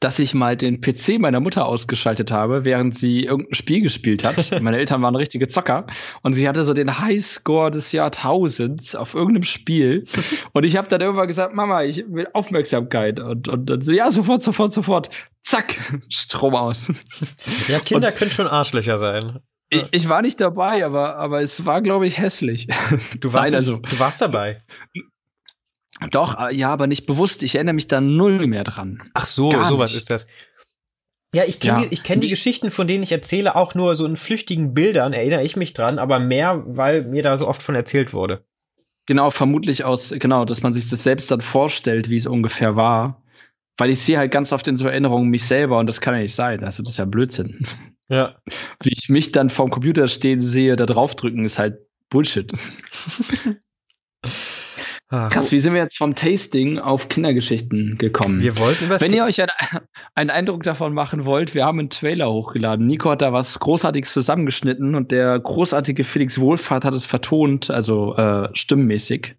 [0.00, 4.60] dass ich mal den PC meiner Mutter ausgeschaltet habe, während sie irgendein Spiel gespielt hat.
[4.62, 5.86] Meine Eltern waren richtige Zocker
[6.22, 10.04] und sie hatte so den Highscore des Jahrtausends auf irgendeinem Spiel.
[10.52, 13.20] Und ich habe dann irgendwann gesagt, Mama, ich will Aufmerksamkeit.
[13.20, 15.10] Und, und dann so, ja, sofort, sofort, sofort.
[15.42, 15.78] Zack,
[16.08, 16.90] Strom aus.
[17.68, 19.38] Ja, Kinder und, können schon Arschlöcher sein.
[19.70, 22.68] Ich, ich, war nicht dabei, aber, aber es war, glaube ich, hässlich.
[23.20, 24.58] Du warst, Nein, also, du warst dabei.
[26.10, 27.42] Doch, äh, ja, aber nicht bewusst.
[27.42, 29.02] Ich erinnere mich da null mehr dran.
[29.14, 29.98] Ach so, Gar sowas nicht.
[29.98, 30.26] ist das.
[31.34, 31.86] Ja, ich kenne ja.
[31.86, 35.12] die, ich kenn die Geschichten, von denen ich erzähle, auch nur so in flüchtigen Bildern,
[35.12, 38.44] erinnere ich mich dran, aber mehr, weil mir da so oft von erzählt wurde.
[39.06, 43.22] Genau, vermutlich aus, genau, dass man sich das selbst dann vorstellt, wie es ungefähr war.
[43.76, 46.20] Weil ich sehe halt ganz oft in so Erinnerungen mich selber und das kann ja
[46.20, 46.64] nicht sein.
[46.64, 47.66] Also das ist ja Blödsinn.
[48.08, 48.36] Ja.
[48.82, 51.78] Wie ich mich dann vorm Computer stehen sehe, da draufdrücken, ist halt
[52.10, 52.52] Bullshit.
[55.10, 55.30] Ach.
[55.30, 58.42] Krass, wie sind wir jetzt vom Tasting auf Kindergeschichten gekommen?
[58.42, 59.48] Wir wollten über Wenn ihr euch ein,
[60.14, 62.86] einen Eindruck davon machen wollt, wir haben einen Trailer hochgeladen.
[62.86, 68.16] Nico hat da was Großartiges zusammengeschnitten und der großartige Felix Wohlfahrt hat es vertont, also
[68.16, 69.36] äh, stimmmäßig.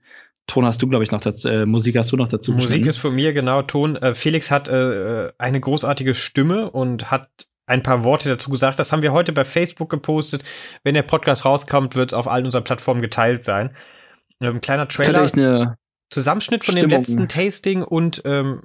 [0.47, 2.53] Ton hast du, glaube ich, noch dazu, äh, Musik hast du noch dazu.
[2.53, 3.95] Musik ist von mir, genau, Ton.
[3.95, 7.29] Äh, Felix hat äh, eine großartige Stimme und hat
[7.67, 8.79] ein paar Worte dazu gesagt.
[8.79, 10.43] Das haben wir heute bei Facebook gepostet.
[10.83, 13.75] Wenn der Podcast rauskommt, wird es auf allen unseren Plattformen geteilt sein.
[14.39, 15.75] Ein kleiner Trailer.
[16.09, 16.89] Zusammenschnitt von Stimmung.
[16.89, 18.63] dem letzten Tasting und ähm,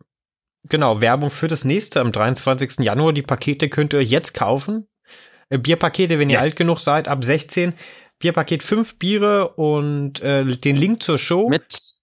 [0.68, 2.78] genau, Werbung für das nächste am 23.
[2.80, 3.12] Januar.
[3.12, 4.86] Die Pakete könnt ihr jetzt kaufen.
[5.50, 7.74] Äh, Bierpakete, wenn ihr alt genug seid, ab 16.
[8.18, 11.48] Bierpaket 5 Biere und äh, den Link zur Show.
[11.50, 11.98] Mit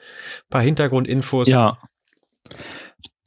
[0.49, 1.47] paar Hintergrundinfos.
[1.47, 1.77] Ja.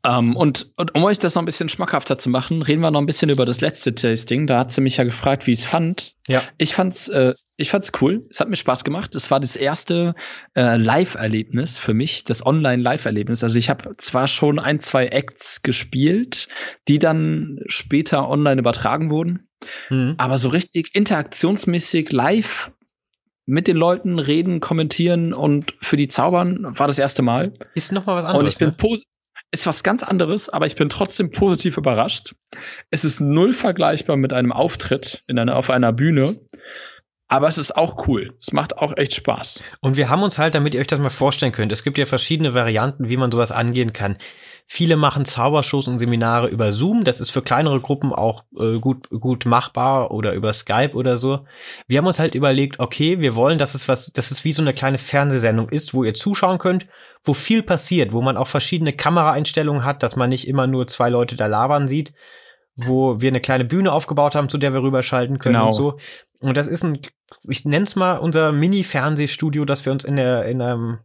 [0.07, 3.01] Ähm, und, und, um euch das noch ein bisschen schmackhafter zu machen, reden wir noch
[3.01, 4.47] ein bisschen über das letzte Tasting.
[4.47, 6.15] Da hat sie mich ja gefragt, wie ich es fand.
[6.27, 6.43] Ja.
[6.57, 8.27] Ich fand's, äh, ich fand's cool.
[8.31, 9.15] Es hat mir Spaß gemacht.
[9.15, 10.15] Es war das erste
[10.57, 13.45] äh, Live-Erlebnis für mich, das Online-Live-Erlebnis.
[13.45, 16.49] Also ich habe zwar schon ein, zwei Acts gespielt,
[16.89, 19.49] die dann später online übertragen wurden,
[19.91, 20.15] mhm.
[20.17, 22.71] aber so richtig interaktionsmäßig live
[23.45, 27.53] mit den Leuten reden, kommentieren und für die zaubern war das erste Mal.
[27.75, 28.45] Ist noch mal was anderes.
[28.45, 29.03] Und ich bin, ne?
[29.53, 32.35] Ist was ganz anderes, aber ich bin trotzdem positiv überrascht.
[32.91, 36.41] Es ist null vergleichbar mit einem Auftritt in einer, auf einer Bühne.
[37.27, 38.35] Aber es ist auch cool.
[38.39, 39.63] Es macht auch echt Spaß.
[39.81, 42.07] Und wir haben uns halt, damit ihr euch das mal vorstellen könnt, es gibt ja
[42.07, 44.19] verschiedene Varianten, wie man sowas angehen kann.
[44.73, 47.03] Viele machen Zaubershows und Seminare über Zoom.
[47.03, 51.41] Das ist für kleinere Gruppen auch äh, gut, gut machbar oder über Skype oder so.
[51.89, 54.63] Wir haben uns halt überlegt, okay, wir wollen, dass es was, dass es wie so
[54.63, 56.87] eine kleine Fernsehsendung ist, wo ihr zuschauen könnt,
[57.25, 61.11] wo viel passiert, wo man auch verschiedene Kameraeinstellungen hat, dass man nicht immer nur zwei
[61.11, 62.13] Leute da labern sieht,
[62.77, 65.67] wo wir eine kleine Bühne aufgebaut haben, zu der wir rüberschalten können genau.
[65.67, 65.99] und so.
[66.39, 66.97] Und das ist ein,
[67.49, 70.99] ich nenn's mal unser Mini-Fernsehstudio, das wir uns in der, in einem,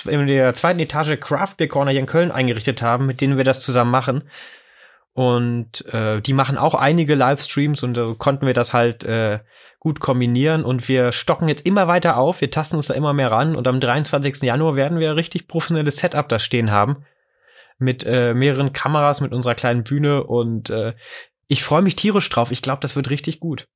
[0.00, 3.44] in der zweiten Etage Craft Beer Corner hier in Köln eingerichtet haben, mit denen wir
[3.44, 4.24] das zusammen machen.
[5.14, 9.40] Und äh, die machen auch einige Livestreams und so konnten wir das halt äh,
[9.78, 10.64] gut kombinieren.
[10.64, 13.54] Und wir stocken jetzt immer weiter auf, wir tasten uns da immer mehr ran.
[13.54, 14.42] Und am 23.
[14.42, 17.04] Januar werden wir richtig professionelles Setup da stehen haben.
[17.78, 20.24] Mit äh, mehreren Kameras, mit unserer kleinen Bühne.
[20.24, 20.94] Und äh,
[21.46, 22.50] ich freue mich tierisch drauf.
[22.50, 23.66] Ich glaube, das wird richtig gut.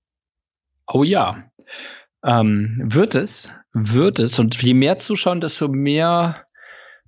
[0.86, 1.50] Oh ja.
[2.26, 4.38] Ähm, wird es, wird es.
[4.38, 6.42] Und je mehr zuschauen, desto mehr.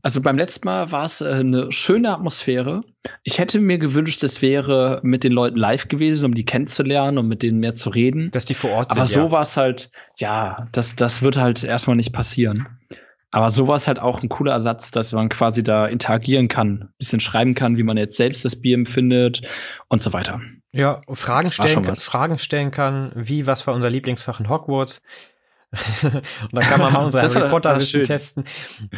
[0.01, 2.83] Also beim letzten Mal war es äh, eine schöne Atmosphäre.
[3.25, 7.27] Ich hätte mir gewünscht, es wäre mit den Leuten live gewesen, um die kennenzulernen und
[7.27, 8.31] mit denen mehr zu reden.
[8.31, 9.01] Dass die vor Ort sind.
[9.01, 9.31] Aber so ja.
[9.33, 12.69] war es halt, ja, das, das wird halt erstmal nicht passieren.
[13.31, 16.69] Aber so war es halt auch ein cooler Ersatz, dass man quasi da interagieren kann,
[16.69, 19.43] ein bisschen schreiben kann, wie man jetzt selbst das Bier empfindet
[19.89, 20.41] und so weiter.
[20.73, 25.03] Ja, Fragen stellen, Fragen stellen kann, wie was war unser Lieblingsfach in Hogwarts.
[26.03, 28.45] und dann kann man mal unsere Harry Potter Wissen testen.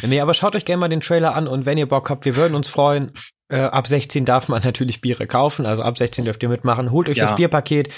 [0.01, 2.37] Nee, aber schaut euch gerne mal den Trailer an und wenn ihr Bock habt, wir
[2.37, 3.11] würden uns freuen.
[3.49, 6.91] Äh, ab 16 darf man natürlich Biere kaufen, also ab 16 dürft ihr mitmachen.
[6.91, 7.25] Holt euch ja.
[7.25, 7.89] das Bierpaket.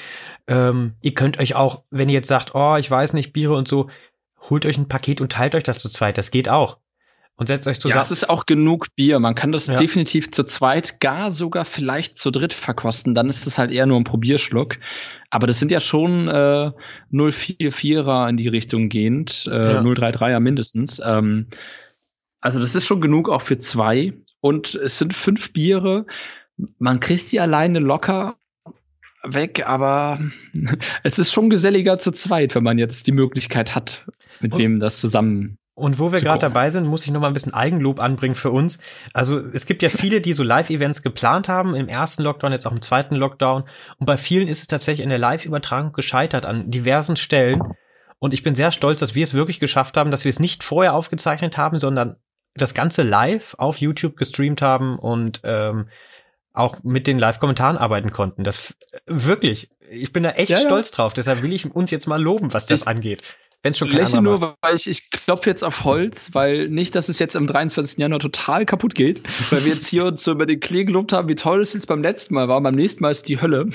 [0.48, 3.68] Ähm, ihr könnt euch auch, wenn ihr jetzt sagt, oh, ich weiß nicht, Biere und
[3.68, 3.90] so,
[4.50, 6.18] holt euch ein Paket und teilt euch das zu zweit.
[6.18, 6.78] Das geht auch.
[7.36, 7.98] Und setzt euch zusammen.
[7.98, 9.20] Ja, es ist auch genug Bier.
[9.20, 9.76] Man kann das ja.
[9.76, 13.16] definitiv zu zweit, gar sogar vielleicht zu dritt verkosten.
[13.16, 14.78] Dann ist es halt eher nur ein Probierschluck.
[15.32, 16.72] Aber das sind ja schon äh,
[17.12, 19.82] 044er in die Richtung gehend, äh, ja.
[19.82, 21.02] 033er mindestens.
[21.04, 21.48] Ähm,
[22.40, 24.14] also das ist schon genug auch für zwei.
[24.40, 26.06] Und es sind fünf Biere.
[26.78, 28.36] Man kriegt die alleine locker
[29.24, 30.20] weg, aber
[31.04, 34.06] es ist schon geselliger zu zweit, wenn man jetzt die Möglichkeit hat,
[34.40, 35.58] mit und, wem das zusammen.
[35.76, 38.52] Und wo wir gerade dabei sind, muss ich noch mal ein bisschen Eigenlob anbringen für
[38.52, 38.80] uns.
[39.12, 42.72] Also es gibt ja viele, die so Live-Events geplant haben, im ersten Lockdown, jetzt auch
[42.72, 43.64] im zweiten Lockdown.
[43.98, 47.64] Und bei vielen ist es tatsächlich in der Live-Übertragung gescheitert an diversen Stellen.
[48.20, 50.64] Und ich bin sehr stolz, dass wir es wirklich geschafft haben, dass wir es nicht
[50.64, 52.18] vorher aufgezeichnet haben, sondern
[52.56, 55.88] das Ganze live auf YouTube gestreamt haben und ähm,
[56.54, 58.44] auch mit den Live-Kommentaren arbeiten konnten.
[58.44, 60.98] Das wirklich, ich bin da echt ja, stolz ja.
[60.98, 61.14] drauf.
[61.14, 63.24] Deshalb will ich uns jetzt mal loben, was das ich, angeht.
[63.64, 67.18] Wenn schon Lächle nur, weil ich, ich klopfe jetzt auf Holz, weil nicht, dass es
[67.18, 67.98] jetzt am 23.
[67.98, 71.28] Januar total kaputt geht, weil wir jetzt hier uns so über den Klee gelobt haben,
[71.28, 72.62] wie toll es jetzt beim letzten Mal war.
[72.62, 73.70] Beim nächsten Mal ist die Hölle.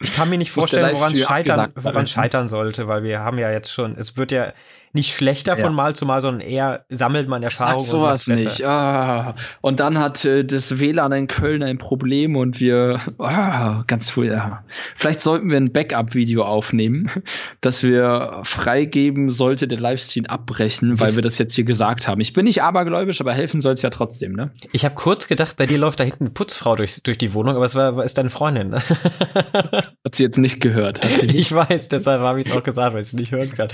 [0.00, 3.72] Ich kann mir nicht vorstellen, woran scheitern, woran scheitern sollte, weil wir haben ja jetzt
[3.72, 4.52] schon, es wird ja
[4.94, 5.62] nicht schlechter ja.
[5.62, 7.78] von Mal zu Mal, sondern eher sammelt man Erfahrung.
[7.80, 8.64] Sag sowas nicht.
[8.64, 9.34] Ah.
[9.60, 14.30] Und dann hat äh, das WLAN in Köln ein Problem und wir ah, ganz früh.
[14.30, 14.64] Ja.
[14.96, 17.10] Vielleicht sollten wir ein Backup-Video aufnehmen,
[17.60, 22.20] das wir freigeben, sollte der Livestream abbrechen, weil wir das jetzt hier gesagt haben.
[22.20, 24.52] Ich bin nicht abergläubisch, aber helfen soll es ja trotzdem, ne?
[24.72, 27.56] Ich habe kurz gedacht, bei dir läuft da hinten eine Putzfrau durch, durch die Wohnung,
[27.56, 28.70] aber es war, ist deine Freundin.
[28.70, 28.80] Ne?
[30.04, 31.02] Hat sie jetzt nicht gehört.
[31.02, 31.34] Nicht?
[31.34, 33.68] Ich weiß, deshalb habe ich es auch gesagt, weil ich es nicht hören kann.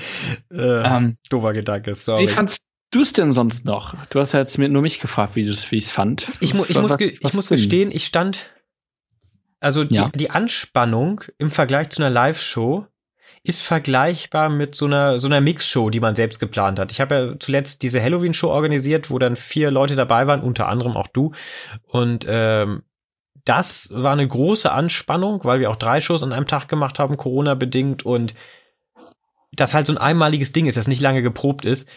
[0.51, 2.23] Äh, um, ähm, Dober Gedanke, sorry.
[2.23, 3.95] Wie fandst du es denn sonst noch?
[4.07, 6.27] Du hast ja jetzt nur mich gefragt, wie ich es fand.
[6.41, 8.51] Ich, mu ich was, muss, ge ich muss gestehen, ich stand,
[9.61, 10.11] also die, ja.
[10.15, 12.87] die Anspannung im Vergleich zu einer Live-Show
[13.43, 16.93] ist vergleichbar mit so einer so einer Mix-Show, die man selbst geplant hat.
[16.93, 20.93] Ich habe ja zuletzt diese Halloween-Show organisiert, wo dann vier Leute dabei waren, unter anderem
[20.93, 21.33] auch du.
[21.87, 22.83] Und ähm,
[23.45, 27.17] das war eine große Anspannung, weil wir auch drei Shows an einem Tag gemacht haben,
[27.17, 28.35] Corona bedingt und
[29.53, 31.89] das halt so ein einmaliges Ding ist, das nicht lange geprobt ist.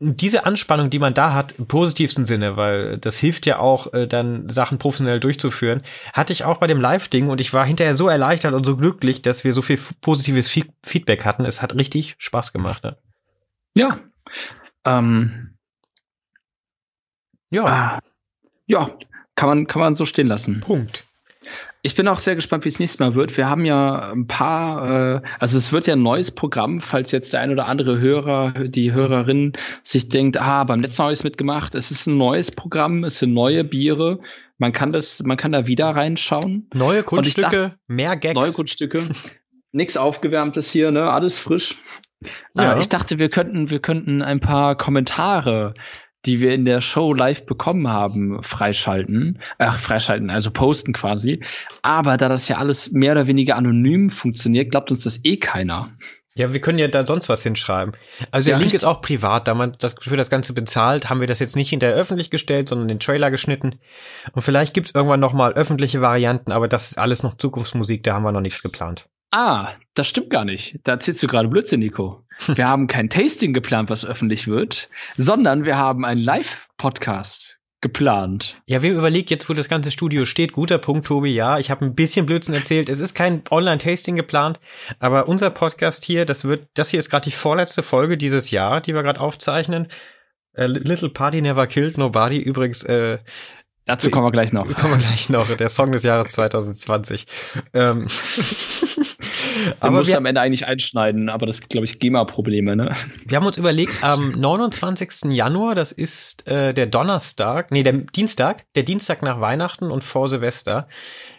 [0.00, 4.06] Diese Anspannung, die man da hat, im positivsten Sinne, weil das hilft ja auch, äh,
[4.06, 5.82] dann Sachen professionell durchzuführen,
[6.14, 9.20] hatte ich auch bei dem Live-Ding und ich war hinterher so erleichtert und so glücklich,
[9.20, 10.48] dass wir so viel positives
[10.82, 11.44] Feedback hatten.
[11.44, 12.82] Es hat richtig Spaß gemacht.
[12.82, 12.96] Ne?
[13.76, 14.00] Ja.
[14.86, 15.58] Ähm.
[17.50, 17.64] Ja.
[17.64, 17.98] Ah.
[18.66, 18.90] Ja,
[19.34, 20.60] kann man, kann man so stehen lassen.
[20.60, 21.04] Punkt.
[21.82, 23.36] Ich bin auch sehr gespannt, wie es nächstes Mal wird.
[23.36, 27.32] Wir haben ja ein paar, äh, also es wird ja ein neues Programm, falls jetzt
[27.32, 29.52] der ein oder andere Hörer, die Hörerin
[29.84, 31.76] sich denkt, ah, beim letzten Mal habe ich es mitgemacht.
[31.76, 34.20] Es ist ein neues Programm, es sind neue Biere.
[34.58, 36.68] Man kann das, man kann da wieder reinschauen.
[36.74, 38.34] Neue Kunststücke, dachte, mehr Gags.
[38.34, 39.02] Neue Kunststücke.
[39.72, 41.10] Nix aufgewärmtes hier, ne?
[41.10, 41.76] Alles frisch.
[42.56, 42.74] Ja.
[42.74, 45.74] Äh, ich dachte, wir könnten, wir könnten ein paar Kommentare
[46.28, 49.40] die wir in der Show live bekommen haben, freischalten.
[49.56, 51.42] Ach, freischalten, also posten quasi.
[51.80, 55.86] Aber da das ja alles mehr oder weniger anonym funktioniert, glaubt uns das eh keiner.
[56.34, 57.94] Ja, wir können ja da sonst was hinschreiben.
[58.30, 58.82] Also ja, der Link richtig.
[58.82, 61.70] ist auch privat, da man das für das Ganze bezahlt, haben wir das jetzt nicht
[61.70, 63.80] hinterher öffentlich gestellt, sondern den Trailer geschnitten.
[64.32, 68.14] Und vielleicht gibt's irgendwann noch mal öffentliche Varianten, aber das ist alles noch Zukunftsmusik, da
[68.14, 69.08] haben wir noch nichts geplant.
[69.30, 70.78] Ah, das stimmt gar nicht.
[70.84, 72.24] Da erzählst du gerade Blödsinn, Nico.
[72.46, 78.60] Wir haben kein Tasting geplant, was öffentlich wird, sondern wir haben einen Live-Podcast geplant.
[78.66, 80.52] Ja, wir überlegt jetzt, wo das ganze Studio steht.
[80.52, 81.30] Guter Punkt, Tobi.
[81.34, 82.88] Ja, ich habe ein bisschen Blödsinn erzählt.
[82.88, 84.58] Es ist kein Online-Tasting geplant,
[84.98, 88.80] aber unser Podcast hier, das wird, das hier ist gerade die vorletzte Folge dieses Jahr,
[88.80, 89.88] die wir gerade aufzeichnen.
[90.56, 92.38] Uh, Little Party Never Killed Nobody.
[92.38, 93.18] Übrigens, äh,
[93.88, 94.66] Dazu kommen wir gleich noch.
[94.76, 95.48] Kommen wir gleich noch.
[95.48, 97.24] Der Song des Jahres 2020.
[97.72, 98.06] ähm.
[99.80, 102.92] aber muss am Ende eigentlich einschneiden, aber das glaube ich GEMA-Probleme, ne?
[103.24, 105.32] Wir haben uns überlegt, am 29.
[105.32, 110.28] Januar, das ist äh, der Donnerstag, nee, der Dienstag, der Dienstag nach Weihnachten und vor
[110.28, 110.86] Silvester,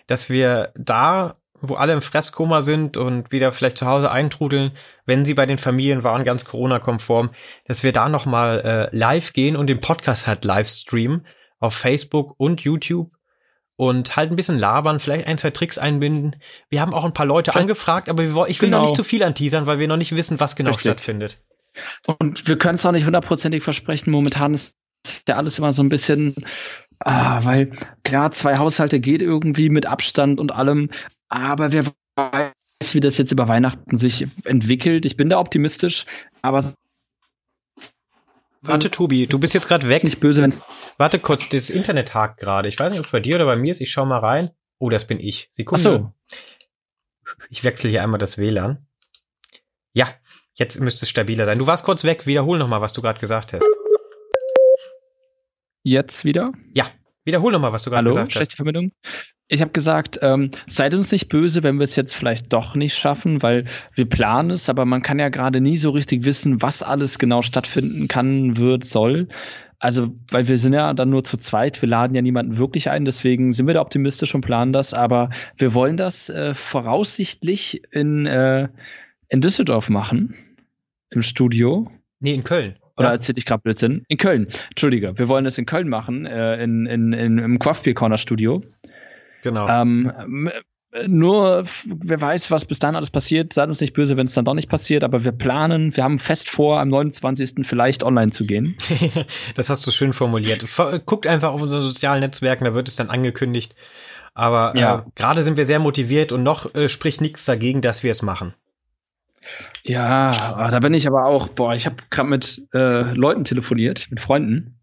[0.08, 4.72] dass wir da, wo alle im Fresskoma sind und wieder vielleicht zu Hause eintrudeln,
[5.06, 7.30] wenn sie bei den Familien waren, ganz Corona-konform,
[7.66, 11.28] dass wir da nochmal äh, live gehen und den Podcast halt live streamen
[11.60, 13.12] auf Facebook und YouTube
[13.76, 16.36] und halt ein bisschen labern, vielleicht ein, zwei Tricks einbinden.
[16.70, 18.80] Wir haben auch ein paar Leute vielleicht, angefragt, aber wir, ich will genau.
[18.80, 20.84] noch nicht zu viel anteasern, weil wir noch nicht wissen, was genau Richtig.
[20.84, 21.38] stattfindet.
[22.06, 24.12] Und wir können es auch nicht hundertprozentig versprechen.
[24.12, 24.76] Momentan ist
[25.28, 26.36] ja alles immer so ein bisschen,
[27.00, 27.72] ah, weil
[28.04, 30.90] klar, zwei Haushalte geht irgendwie mit Abstand und allem,
[31.30, 31.86] aber wer
[32.18, 35.06] weiß, wie das jetzt über Weihnachten sich entwickelt.
[35.06, 36.06] Ich bin da optimistisch,
[36.42, 36.74] aber
[38.62, 40.04] Warte, Tobi, du bist jetzt gerade weg.
[40.04, 40.54] Nicht böse, wenn
[40.98, 42.68] Warte kurz, das Internet hakt gerade.
[42.68, 43.82] Ich weiß nicht, ob es bei dir oder bei mir ist.
[43.82, 44.50] Ich schau mal rein.
[44.80, 45.50] Oh, das bin ich.
[45.52, 45.80] Sekunde.
[45.80, 46.14] Ach so.
[47.50, 48.86] Ich wechsle hier einmal das WLAN.
[49.94, 50.10] Ja,
[50.56, 51.58] jetzt müsste es stabiler sein.
[51.58, 52.28] Du warst kurz weg.
[52.28, 53.66] Wiederhol noch mal, was du gerade gesagt hast.
[55.84, 56.52] Jetzt wieder?
[56.74, 56.92] Ja,
[57.26, 58.34] wiederhol noch mal, was du gerade gesagt hast.
[58.34, 58.92] Schlechte Verbindung
[59.50, 62.96] ich habe gesagt, ähm, seid uns nicht böse, wenn wir es jetzt vielleicht doch nicht
[62.96, 66.84] schaffen, weil wir planen es, aber man kann ja gerade nie so richtig wissen, was
[66.84, 69.28] alles genau stattfinden kann, wird, soll.
[69.80, 73.06] Also, weil wir sind ja dann nur zu zweit, wir laden ja niemanden wirklich ein,
[73.06, 78.28] deswegen sind wir da optimistisch und planen das, aber wir wollen das äh, voraussichtlich in,
[78.28, 78.70] äh,
[79.30, 80.36] in Düsseldorf machen,
[81.10, 81.90] im Studio.
[82.20, 82.76] Nee, in Köln.
[83.00, 84.04] Oder erzähl ich gerade Blödsinn?
[84.08, 84.48] In Köln.
[84.70, 88.18] Entschuldige, wir wollen es in Köln machen, äh, in, in, in, im Craft Beer Corner
[88.18, 88.62] Studio.
[89.42, 89.68] Genau.
[89.68, 90.12] Ähm,
[91.08, 93.54] nur, wer weiß, was bis dann alles passiert.
[93.54, 96.18] Seid uns nicht böse, wenn es dann doch nicht passiert, aber wir planen, wir haben
[96.18, 97.66] fest vor, am 29.
[97.68, 98.76] vielleicht online zu gehen.
[99.56, 100.66] das hast du schön formuliert.
[101.06, 103.76] Guckt einfach auf unseren sozialen Netzwerken, da wird es dann angekündigt.
[104.34, 105.00] Aber ja.
[105.00, 108.22] äh, gerade sind wir sehr motiviert und noch äh, spricht nichts dagegen, dass wir es
[108.22, 108.54] machen.
[109.84, 110.32] Ja,
[110.70, 114.79] da bin ich aber auch, boah, ich habe gerade mit äh, Leuten telefoniert, mit Freunden.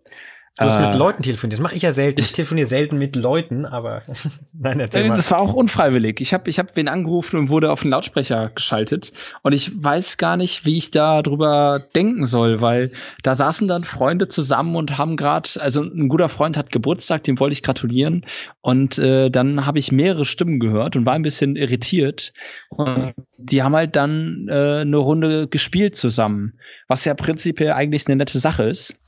[0.58, 1.58] Du hast äh, mit Leuten telefoniert.
[1.58, 2.18] Das mache ich ja selten.
[2.18, 4.02] Ich, ich telefoniere selten mit Leuten, aber
[4.54, 5.14] nein, erzähl äh, mal.
[5.14, 6.20] Das war auch unfreiwillig.
[6.20, 9.12] Ich habe ich hab wen angerufen und wurde auf den Lautsprecher geschaltet.
[9.42, 12.90] Und ich weiß gar nicht, wie ich da drüber denken soll, weil
[13.22, 17.38] da saßen dann Freunde zusammen und haben gerade, also ein guter Freund hat Geburtstag, dem
[17.38, 18.24] wollte ich gratulieren.
[18.62, 22.32] Und äh, dann habe ich mehrere Stimmen gehört und war ein bisschen irritiert.
[22.70, 28.16] Und die haben halt dann äh, eine Runde gespielt zusammen, was ja prinzipiell eigentlich eine
[28.16, 28.98] nette Sache ist.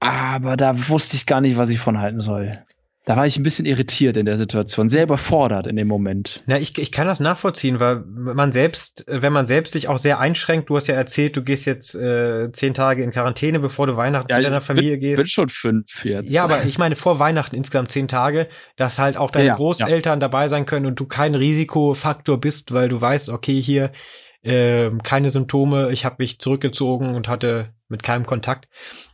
[0.00, 2.64] Aber da wusste ich gar nicht, was ich von halten soll.
[3.06, 6.42] Da war ich ein bisschen irritiert in der Situation, sehr überfordert in dem Moment.
[6.46, 10.20] Na, ich, ich kann das nachvollziehen, weil man selbst, wenn man selbst sich auch sehr
[10.20, 13.96] einschränkt, du hast ja erzählt, du gehst jetzt äh, zehn Tage in Quarantäne, bevor du
[13.96, 15.18] Weihnachten ja, zu deiner Familie bin, gehst.
[15.18, 16.30] Ich bin schon fünf jetzt.
[16.30, 20.20] Ja, aber ich meine vor Weihnachten insgesamt zehn Tage, dass halt auch deine ja, Großeltern
[20.20, 20.28] ja.
[20.28, 23.92] dabei sein können und du kein Risikofaktor bist, weil du weißt, okay, hier
[24.42, 28.68] äh, keine Symptome, ich habe mich zurückgezogen und hatte mit keinem Kontakt.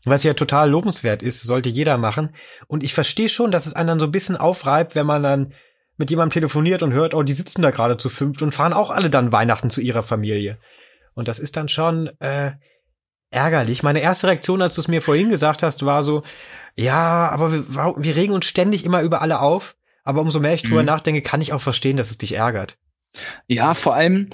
[0.05, 2.35] Was ja total lobenswert ist, sollte jeder machen.
[2.67, 5.55] Und ich verstehe schon, dass es einen dann so ein bisschen aufreibt, wenn man dann
[5.97, 8.91] mit jemandem telefoniert und hört, oh, die sitzen da gerade zu fünft und fahren auch
[8.91, 10.59] alle dann Weihnachten zu ihrer Familie.
[11.15, 12.53] Und das ist dann schon äh,
[13.31, 13.83] ärgerlich.
[13.83, 16.23] Meine erste Reaktion, als du es mir vorhin gesagt hast, war so,
[16.77, 19.77] ja, aber wir, wir regen uns ständig immer über alle auf.
[20.05, 20.87] Aber umso mehr ich drüber mhm.
[20.87, 22.79] nachdenke, kann ich auch verstehen, dass es dich ärgert.
[23.49, 24.31] Ja, vor allem,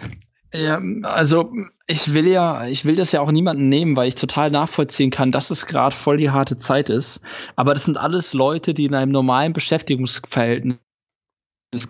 [0.54, 1.52] ja, also
[1.86, 5.32] ich will ja, ich will das ja auch niemanden nehmen, weil ich total nachvollziehen kann,
[5.32, 7.20] dass es gerade voll die harte Zeit ist.
[7.56, 10.78] Aber das sind alles Leute, die in einem normalen Beschäftigungsverhältnis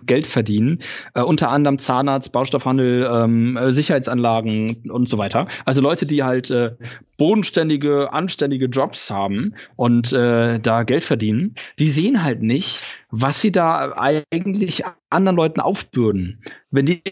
[0.06, 0.80] Geld verdienen,
[1.14, 5.48] äh, unter anderem Zahnarzt, Baustoffhandel, ähm, Sicherheitsanlagen und so weiter.
[5.64, 6.76] Also Leute, die halt äh,
[7.16, 13.50] bodenständige, anständige Jobs haben und äh, da Geld verdienen, die sehen halt nicht, was sie
[13.50, 16.44] da eigentlich anderen Leuten aufbürden.
[16.70, 17.02] Wenn die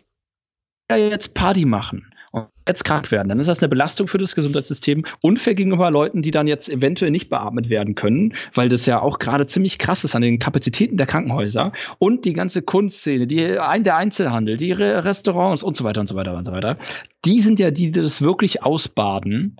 [0.97, 5.05] jetzt Party machen und jetzt krank werden, dann ist das eine Belastung für das Gesundheitssystem.
[5.23, 9.19] Unfair gegenüber Leuten, die dann jetzt eventuell nicht beatmet werden können, weil das ja auch
[9.19, 13.97] gerade ziemlich krass ist an den Kapazitäten der Krankenhäuser und die ganze Kunstszene, die, der
[13.97, 16.79] Einzelhandel, die Restaurants und so weiter und so weiter und so weiter.
[17.25, 19.57] Die sind ja die, die das wirklich ausbaden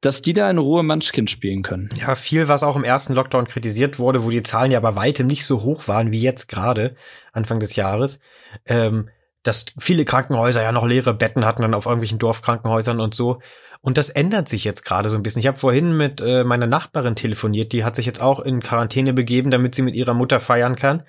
[0.00, 1.90] dass die da in Ruhe Munchkin spielen können.
[1.96, 5.26] Ja, viel, was auch im ersten Lockdown kritisiert wurde, wo die Zahlen ja bei weitem
[5.26, 6.94] nicht so hoch waren wie jetzt gerade,
[7.32, 8.20] Anfang des Jahres,
[8.66, 9.08] ähm,
[9.48, 13.38] dass viele Krankenhäuser ja noch leere Betten hatten dann auf irgendwelchen Dorfkrankenhäusern und so.
[13.80, 15.40] Und das ändert sich jetzt gerade so ein bisschen.
[15.40, 19.12] Ich habe vorhin mit äh, meiner Nachbarin telefoniert, die hat sich jetzt auch in Quarantäne
[19.12, 21.04] begeben, damit sie mit ihrer Mutter feiern kann.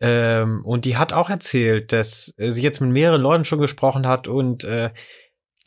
[0.00, 4.06] Ähm, und die hat auch erzählt, dass äh, sie jetzt mit mehreren Leuten schon gesprochen
[4.06, 4.90] hat und äh,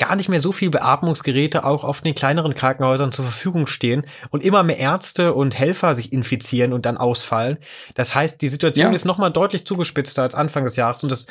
[0.02, 4.44] gar nicht mehr so viel Beatmungsgeräte auch auf den kleineren Krankenhäusern zur Verfügung stehen und
[4.44, 7.60] immer mehr Ärzte und Helfer sich infizieren und dann ausfallen.
[7.94, 8.96] Das heißt, die Situation ja.
[8.96, 11.28] ist noch mal deutlich zugespitzter als Anfang des Jahres und das,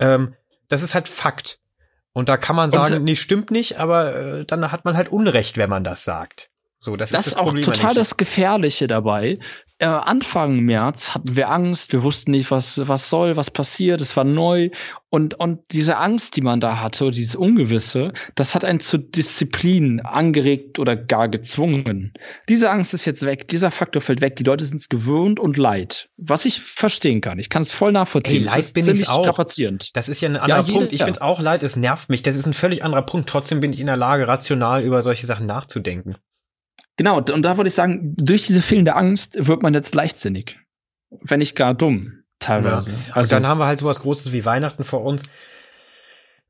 [0.00, 0.34] ähm,
[0.68, 1.60] das ist halt Fakt.
[2.12, 5.56] Und da kann man sagen, nee, stimmt nicht, aber äh, dann hat man halt Unrecht,
[5.56, 6.50] wenn man das sagt.
[6.78, 9.38] So, das, das ist das auch Problem total das Gefährliche dabei,
[9.80, 14.16] äh, Anfang März hatten wir Angst, wir wussten nicht, was, was soll, was passiert, es
[14.16, 14.70] war neu.
[15.08, 20.00] Und, und diese Angst, die man da hatte, dieses Ungewisse, das hat einen zur Disziplin
[20.00, 22.12] angeregt oder gar gezwungen.
[22.48, 25.56] Diese Angst ist jetzt weg, dieser Faktor fällt weg, die Leute sind es gewöhnt und
[25.56, 26.10] leid.
[26.18, 27.38] Was ich verstehen kann.
[27.38, 28.46] Ich kann es voll nachvollziehen.
[28.46, 29.22] Ey, leid bin ich auch.
[29.22, 29.96] Strapazierend.
[29.96, 30.92] Das ist ja ein anderer ja, Punkt.
[30.92, 31.06] Ich ja.
[31.06, 32.22] bin's auch leid, es nervt mich.
[32.22, 33.28] Das ist ein völlig anderer Punkt.
[33.28, 36.16] Trotzdem bin ich in der Lage, rational über solche Sachen nachzudenken.
[37.00, 40.58] Genau, und da würde ich sagen, durch diese fehlende Angst wird man jetzt leichtsinnig.
[41.08, 42.90] Wenn nicht gar dumm, teilweise.
[42.90, 43.14] Ja.
[43.14, 45.22] Also und dann haben wir halt sowas Großes wie Weihnachten vor uns.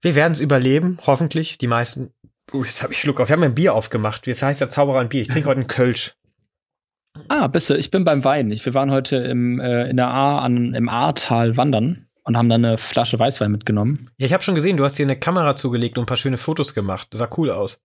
[0.03, 2.13] Wir werden es überleben, hoffentlich, die meisten.
[2.53, 3.29] Uh, jetzt habe ich Schluck auf.
[3.29, 4.27] Wir haben ein Bier aufgemacht.
[4.27, 5.23] Wie heißt der Zauberer ein Bier?
[5.23, 6.17] Ich trinke heute einen Kölsch.
[7.29, 7.75] Ah, bist du.
[7.75, 8.51] Ich bin beim Wein.
[8.51, 12.65] wir waren heute im, äh, in der A an, im Ahrtal wandern und haben dann
[12.65, 14.11] eine Flasche Weißwein mitgenommen.
[14.19, 16.39] Ja, ich habe schon gesehen, du hast dir eine Kamera zugelegt und ein paar schöne
[16.39, 17.07] Fotos gemacht.
[17.13, 17.81] Das sah cool aus.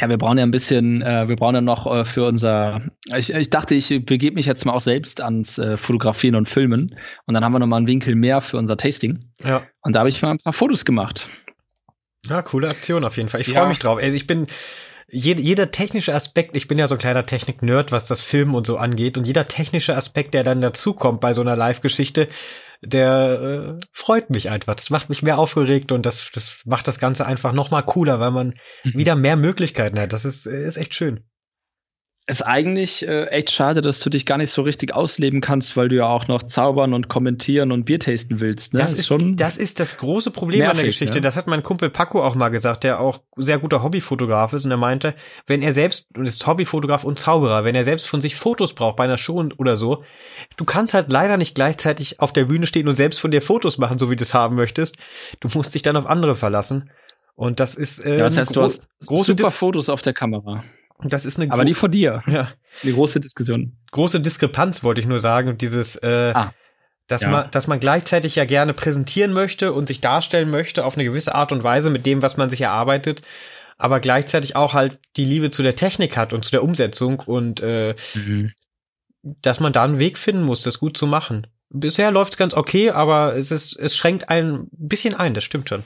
[0.00, 2.82] Ja, wir brauchen ja ein bisschen, äh, wir brauchen ja noch äh, für unser,
[3.14, 6.96] ich, ich dachte, ich begebe mich jetzt mal auch selbst ans äh, Fotografieren und Filmen
[7.26, 9.30] und dann haben wir noch mal einen Winkel mehr für unser Tasting.
[9.42, 9.62] Ja.
[9.80, 11.28] Und da habe ich mal ein paar Fotos gemacht.
[12.28, 13.40] Ja, coole Aktion auf jeden Fall.
[13.40, 13.60] Ich ja.
[13.60, 14.00] freue mich drauf.
[14.02, 14.46] Also ich bin,
[15.08, 18.66] jeder, jeder technische Aspekt, ich bin ja so ein kleiner Technik-Nerd, was das Filmen und
[18.66, 22.28] so angeht, und jeder technische Aspekt, der dann dazukommt bei so einer Live-Geschichte,
[22.82, 24.74] der äh, freut mich einfach.
[24.74, 28.20] Das macht mich mehr aufgeregt und das, das macht das Ganze einfach noch mal cooler,
[28.20, 28.54] weil man
[28.84, 28.94] mhm.
[28.94, 30.12] wieder mehr Möglichkeiten hat.
[30.12, 31.24] Das ist, ist echt schön
[32.28, 35.88] ist eigentlich äh, echt schade, dass du dich gar nicht so richtig ausleben kannst, weil
[35.88, 38.74] du ja auch noch zaubern und kommentieren und Bier tasten willst.
[38.74, 38.80] Ne?
[38.80, 41.14] Das, ist, schon das ist das große Problem nervig, an der Geschichte.
[41.16, 41.20] Ne?
[41.20, 44.72] Das hat mein Kumpel Paco auch mal gesagt, der auch sehr guter Hobbyfotograf ist und
[44.72, 45.14] er meinte,
[45.46, 48.96] wenn er selbst, und ist Hobbyfotograf und Zauberer, wenn er selbst von sich Fotos braucht
[48.96, 50.02] bei einer Show oder so,
[50.56, 53.78] du kannst halt leider nicht gleichzeitig auf der Bühne stehen und selbst von dir Fotos
[53.78, 54.96] machen, so wie du es haben möchtest.
[55.38, 56.90] Du musst dich dann auf andere verlassen.
[57.36, 60.14] Und das ist äh, ja, das heißt, du hast große super Dis Fotos auf der
[60.14, 60.64] Kamera.
[61.02, 62.22] Das ist eine Aber nicht von dir.
[62.26, 62.48] Ja.
[62.82, 63.76] Eine große Diskussion.
[63.90, 65.58] Große Diskrepanz wollte ich nur sagen.
[65.58, 66.54] Dieses, äh, ah,
[67.06, 67.28] dass ja.
[67.28, 71.34] man, dass man gleichzeitig ja gerne präsentieren möchte und sich darstellen möchte auf eine gewisse
[71.34, 73.22] Art und Weise mit dem, was man sich erarbeitet,
[73.78, 77.60] aber gleichzeitig auch halt die Liebe zu der Technik hat und zu der Umsetzung und
[77.60, 78.52] äh, mhm.
[79.22, 81.46] dass man da einen Weg finden muss, das gut zu machen.
[81.68, 85.84] Bisher läuft's ganz okay, aber es ist, es schränkt ein bisschen ein, das stimmt schon.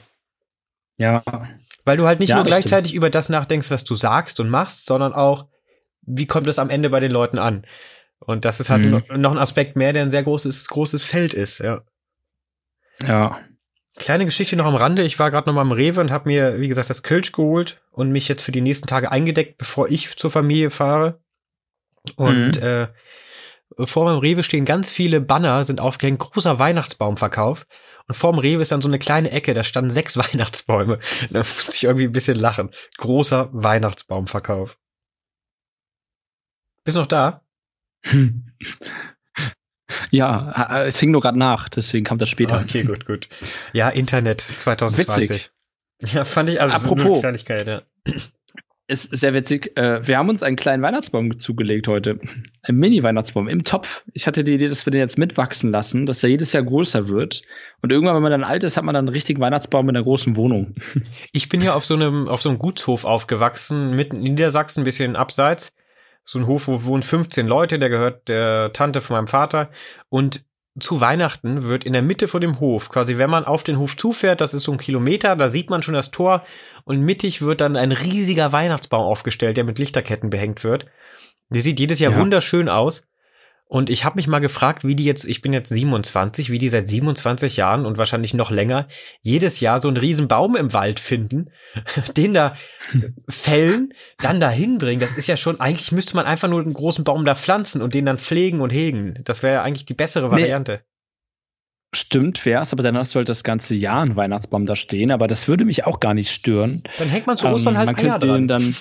[1.01, 1.23] Ja,
[1.83, 2.97] weil du halt nicht ja, nur gleichzeitig stimmt.
[2.97, 5.47] über das nachdenkst, was du sagst und machst, sondern auch,
[6.03, 7.65] wie kommt es am Ende bei den Leuten an?
[8.19, 9.03] Und das ist halt mhm.
[9.19, 11.81] noch ein Aspekt mehr, der ein sehr großes, großes Feld ist, ja.
[13.01, 13.39] Ja.
[13.97, 15.03] Kleine Geschichte noch am Rande.
[15.03, 17.81] Ich war gerade noch mal im Rewe und habe mir, wie gesagt, das Kölsch geholt
[17.89, 21.19] und mich jetzt für die nächsten Tage eingedeckt, bevor ich zur Familie fahre.
[22.15, 22.63] Und mhm.
[22.63, 22.87] äh,
[23.85, 27.65] vor meinem Rewe stehen ganz viele Banner, sind aufgehängt, großer Weihnachtsbaumverkauf.
[28.07, 30.99] Und vorm Rewe ist dann so eine kleine Ecke, da standen sechs Weihnachtsbäume.
[31.29, 32.71] Da musste ich irgendwie ein bisschen lachen.
[32.97, 34.77] Großer Weihnachtsbaumverkauf.
[36.83, 37.43] Bist du noch da?
[40.09, 42.61] Ja, es hing nur gerade nach, deswegen kam das später.
[42.61, 43.27] Okay, gut, gut.
[43.73, 45.29] Ja, Internet 2020.
[45.29, 45.51] Witzig.
[46.01, 47.81] Ja, fand ich also Apropos, so eine Kleinigkeit, ja
[48.91, 49.77] ist sehr witzig.
[49.77, 52.19] Äh, wir haben uns einen kleinen Weihnachtsbaum zugelegt heute.
[52.61, 54.03] Ein Mini-Weihnachtsbaum im Topf.
[54.13, 57.07] Ich hatte die Idee, dass wir den jetzt mitwachsen lassen, dass er jedes Jahr größer
[57.07, 57.41] wird.
[57.81, 60.03] Und irgendwann, wenn man dann alt ist, hat man dann einen richtigen Weihnachtsbaum in einer
[60.03, 60.75] großen Wohnung.
[61.33, 64.83] Ich bin ja auf so einem, auf so einem Gutshof aufgewachsen, mitten in Niedersachsen, ein
[64.83, 65.73] bisschen abseits.
[66.25, 69.69] So ein Hof, wo wohnen 15 Leute, der gehört der Tante von meinem Vater.
[70.09, 70.43] Und
[70.79, 73.97] zu Weihnachten wird in der Mitte von dem Hof, quasi wenn man auf den Hof
[73.97, 76.45] zufährt, das ist so ein Kilometer, da sieht man schon das Tor
[76.85, 80.85] und mittig wird dann ein riesiger Weihnachtsbaum aufgestellt, der mit Lichterketten behängt wird.
[81.49, 82.17] Der sieht jedes Jahr ja.
[82.17, 83.05] wunderschön aus.
[83.71, 86.67] Und ich habe mich mal gefragt, wie die jetzt, ich bin jetzt 27, wie die
[86.67, 88.89] seit 27 Jahren und wahrscheinlich noch länger
[89.21, 91.51] jedes Jahr so einen riesen Baum im Wald finden,
[92.17, 92.57] den da
[93.29, 94.99] fällen, dann da hinbringen.
[94.99, 97.93] Das ist ja schon, eigentlich müsste man einfach nur einen großen Baum da pflanzen und
[97.93, 99.21] den dann pflegen und hegen.
[99.23, 100.81] Das wäre ja eigentlich die bessere Variante.
[100.83, 101.95] Nee.
[101.95, 105.27] Stimmt, wär's, aber dann hast du halt das ganze Jahr einen Weihnachtsbaum da stehen, aber
[105.27, 106.83] das würde mich auch gar nicht stören.
[106.97, 108.49] Dann hängt man zu Ostern ähm, halt man Eier dran.
[108.49, 108.75] Dann,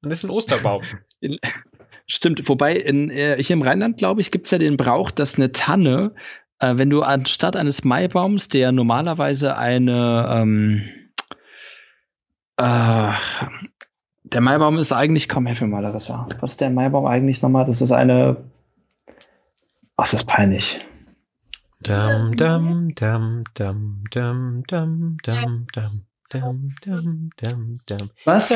[0.00, 0.84] dann ist ein Osterbaum.
[2.10, 5.52] Stimmt, wobei in, äh, hier im Rheinland, glaube ich, gibt's ja den Brauch, dass eine
[5.52, 6.14] Tanne,
[6.58, 10.88] äh, wenn du anstatt eines Maibaums, der normalerweise eine, ähm,
[12.56, 13.12] äh,
[14.24, 16.26] der Maibaum ist eigentlich, komm, helf mir mal, Larissa.
[16.40, 17.66] Was ist der Maibaum eigentlich nochmal?
[17.66, 18.38] Das ist eine,
[19.96, 20.80] ach, das ist peinlich.
[21.80, 26.07] Dum, dum, dum, dum, dum, dum, dum, dum.
[26.30, 28.10] Dum, dum, dum, dum.
[28.26, 28.50] Was?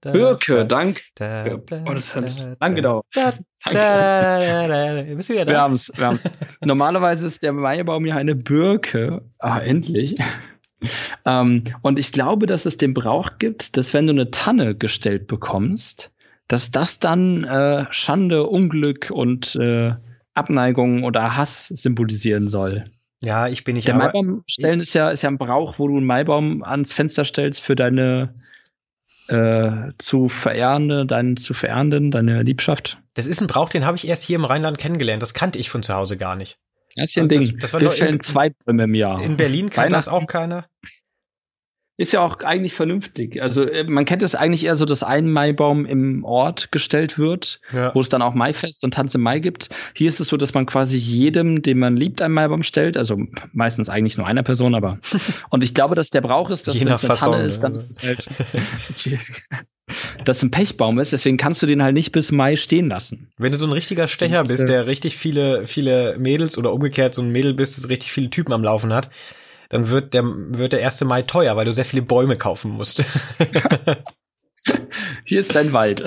[0.00, 1.02] Birke, dank.
[1.20, 3.04] Oh, das hat lang gedauert.
[3.14, 3.42] Danke.
[5.48, 6.32] Wir haben's, wir haben's.
[6.64, 9.22] Normalerweise ist der Maibaum ja eine Birke.
[9.38, 10.14] Ah, endlich.
[11.24, 15.26] Um, und ich glaube, dass es den Brauch gibt, dass wenn du eine Tanne gestellt
[15.26, 16.10] bekommst,
[16.48, 19.94] dass das dann äh, Schande, Unglück und äh,
[20.34, 22.84] Abneigung oder Hass symbolisieren soll.
[23.22, 23.86] Ja, ich bin nicht.
[23.86, 27.24] Der Maibaum stellen ist ja, ist ja ein Brauch, wo du einen Maibaum ans Fenster
[27.24, 28.34] stellst für deine
[29.28, 32.98] äh, zu verehrende, deinen zu verehrenden, deine Liebschaft.
[33.14, 35.22] Das ist ein Brauch, den habe ich erst hier im Rheinland kennengelernt.
[35.22, 36.58] Das kannte ich von zu Hause gar nicht.
[36.96, 37.40] Das ist ja ein Ding.
[37.40, 39.22] Das, das war Wir fällen zwei Bäume im Jahr.
[39.22, 40.66] In Berlin kennt das auch keiner.
[41.98, 43.42] Ist ja auch eigentlich vernünftig.
[43.42, 47.60] Also äh, man kennt es eigentlich eher so, dass ein Maibaum im Ort gestellt wird,
[47.72, 47.94] ja.
[47.94, 49.68] wo es dann auch Maifest und Tanz im Mai gibt.
[49.94, 52.96] Hier ist es so, dass man quasi jedem, den man liebt, einen Maibaum stellt.
[52.96, 53.18] Also
[53.52, 54.98] meistens eigentlich nur einer Person, aber
[55.50, 57.90] und ich glaube, dass der Brauch ist, dass wenn es eine Tanne ist, dann ist
[57.90, 58.26] es halt
[60.24, 63.28] dass ein Pechbaum ist, deswegen kannst du den halt nicht bis Mai stehen lassen.
[63.36, 67.22] Wenn du so ein richtiger Stecher bist, der richtig viele, viele Mädels oder umgekehrt so
[67.22, 69.10] ein Mädel bist, das richtig viele Typen am Laufen hat,
[69.72, 71.02] dann wird der, wird der 1.
[71.04, 73.02] Mai teuer, weil du sehr viele Bäume kaufen musst.
[75.24, 76.04] Hier ist dein Wald.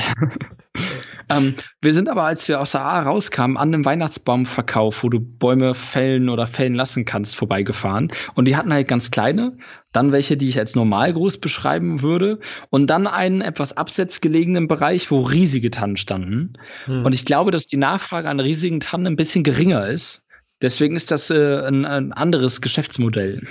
[1.29, 5.19] ähm, wir sind aber, als wir aus der A rauskamen, an einem Weihnachtsbaumverkauf, wo du
[5.19, 8.13] Bäume fällen oder fällen lassen kannst, vorbeigefahren.
[8.35, 9.57] Und die hatten halt ganz kleine,
[9.91, 12.39] dann welche, die ich als normalgroß beschreiben würde,
[12.69, 16.53] und dann einen etwas abseits gelegenen Bereich, wo riesige Tannen standen.
[16.85, 17.03] Hm.
[17.03, 20.24] Und ich glaube, dass die Nachfrage an riesigen Tannen ein bisschen geringer ist.
[20.61, 23.45] Deswegen ist das äh, ein, ein anderes Geschäftsmodell.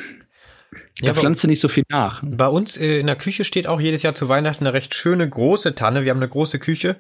[1.01, 2.23] Da ja, pflanzt nicht so viel nach.
[2.25, 5.29] Bei uns äh, in der Küche steht auch jedes Jahr zu Weihnachten eine recht schöne
[5.29, 6.05] große Tanne.
[6.05, 6.97] Wir haben eine große Küche.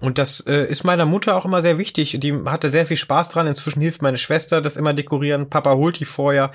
[0.00, 2.18] Und das äh, ist meiner Mutter auch immer sehr wichtig.
[2.20, 3.46] Die hatte sehr viel Spaß dran.
[3.46, 5.48] Inzwischen hilft meine Schwester das immer dekorieren.
[5.48, 6.50] Papa holt die vorher.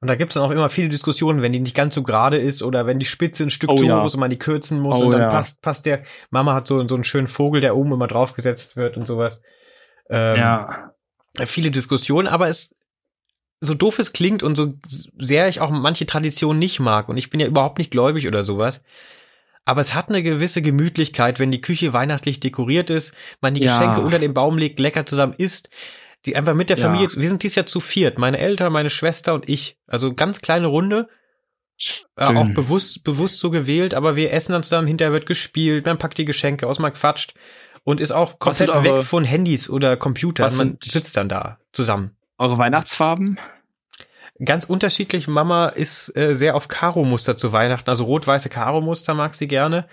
[0.00, 2.62] Und da gibt's dann auch immer viele Diskussionen, wenn die nicht ganz so gerade ist
[2.62, 5.00] oder wenn die Spitze ein Stück oh, zu hoch ist und man die kürzen muss
[5.00, 5.28] oh, und dann ja.
[5.28, 8.96] passt, passt der, Mama hat so, so einen schönen Vogel, der oben immer draufgesetzt wird
[8.96, 9.42] und sowas.
[10.08, 10.92] Ähm, ja
[11.46, 12.76] viele Diskussionen, aber es
[13.60, 14.68] so doof es klingt und so
[15.18, 18.44] sehr ich auch manche Traditionen nicht mag und ich bin ja überhaupt nicht gläubig oder
[18.44, 18.82] sowas.
[19.64, 23.66] Aber es hat eine gewisse Gemütlichkeit, wenn die Küche weihnachtlich dekoriert ist, man die ja.
[23.66, 25.68] Geschenke unter den Baum legt, lecker zusammen isst,
[26.24, 27.20] die einfach mit der Familie, ja.
[27.20, 29.76] wir sind dies Jahr zu viert, meine Eltern, meine Schwester und ich.
[29.86, 31.08] Also ganz kleine Runde.
[32.16, 35.98] Äh, auch bewusst, bewusst so gewählt, aber wir essen dann zusammen, hinterher wird gespielt, man
[35.98, 37.34] packt die Geschenke aus, man quatscht
[37.84, 40.56] und ist auch komplett eure, weg von Handys oder Computern.
[40.56, 42.16] Man sitzt dann da zusammen.
[42.38, 43.38] Eure Weihnachtsfarben?
[44.44, 45.26] Ganz unterschiedlich.
[45.26, 49.88] Mama ist äh, sehr auf Karo-Muster zu Weihnachten, also rot-weiße Karo-Muster mag sie gerne.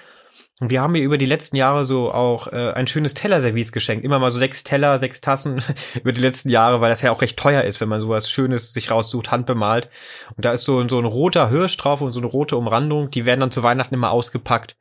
[0.60, 4.06] Und wir haben ihr über die letzten Jahre so auch äh, ein schönes Tellerservice geschenkt.
[4.06, 5.62] Immer mal so sechs Teller, sechs Tassen
[5.96, 8.74] über die letzten Jahre, weil das ja auch recht teuer ist, wenn man sowas Schönes
[8.74, 9.90] sich raussucht, handbemalt.
[10.36, 13.12] Und da ist so, so ein roter Hirsch drauf und so eine rote Umrandung.
[13.12, 14.78] Die werden dann zu Weihnachten immer ausgepackt.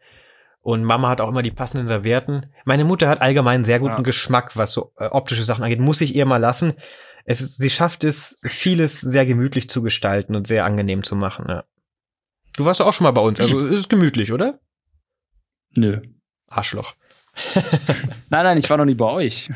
[0.65, 2.47] Und Mama hat auch immer die passenden Servietten.
[2.65, 4.01] Meine Mutter hat allgemein sehr guten ja.
[4.01, 5.79] Geschmack, was so äh, optische Sachen angeht.
[5.79, 6.73] Muss ich ihr mal lassen.
[7.27, 11.45] Es, sie schafft es, vieles sehr gemütlich zu gestalten und sehr angenehm zu machen.
[11.49, 11.65] Ja.
[12.57, 14.59] Du warst auch schon mal bei uns, also ist es gemütlich, oder?
[15.75, 16.01] Nö.
[16.49, 16.95] Arschloch.
[18.31, 19.51] nein, nein, ich war noch nie bei euch.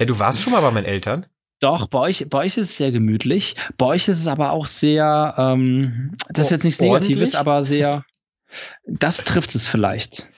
[0.00, 1.26] Ja, du warst schon mal bei meinen Eltern.
[1.60, 3.54] Doch, bei euch, bei euch ist es sehr gemütlich.
[3.78, 8.04] Bei euch ist es aber auch sehr, ähm, das ist jetzt nichts Negatives, aber sehr.
[8.86, 10.28] Das trifft es vielleicht.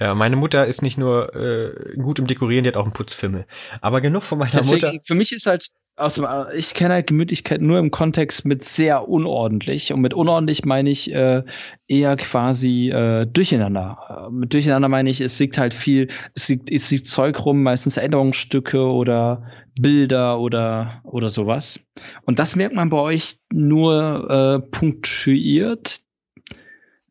[0.00, 3.44] Ja, meine Mutter ist nicht nur äh, gut im Dekorieren, die hat auch einen Putzfimmel.
[3.82, 4.98] Aber genug von meiner Deswegen, Mutter.
[5.06, 6.18] Für mich ist halt, aus
[6.54, 9.92] ich kenne halt Gemütlichkeit nur im Kontext mit sehr unordentlich.
[9.92, 11.42] Und mit unordentlich meine ich äh,
[11.86, 14.28] eher quasi äh, durcheinander.
[14.28, 17.62] Äh, mit durcheinander meine ich, es liegt halt viel, es liegt, es liegt Zeug rum,
[17.62, 21.78] meistens Erinnerungsstücke oder Bilder oder, oder sowas.
[22.24, 26.00] Und das merkt man bei euch nur äh, punktuiert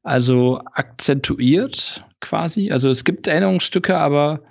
[0.04, 2.72] also akzentuiert quasi.
[2.72, 4.41] Also es gibt Erinnerungsstücke, aber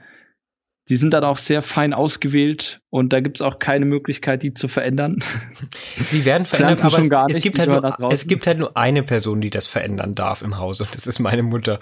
[0.88, 4.55] die sind dann auch sehr fein ausgewählt und da gibt es auch keine Möglichkeit, die
[4.55, 5.18] zu verändern.
[6.09, 9.03] Sie werden verändert, aber es, nicht, es, gibt halt nur, es gibt halt nur eine
[9.03, 10.86] Person, die das verändern darf im Hause.
[10.90, 11.78] Das ist meine Mutter.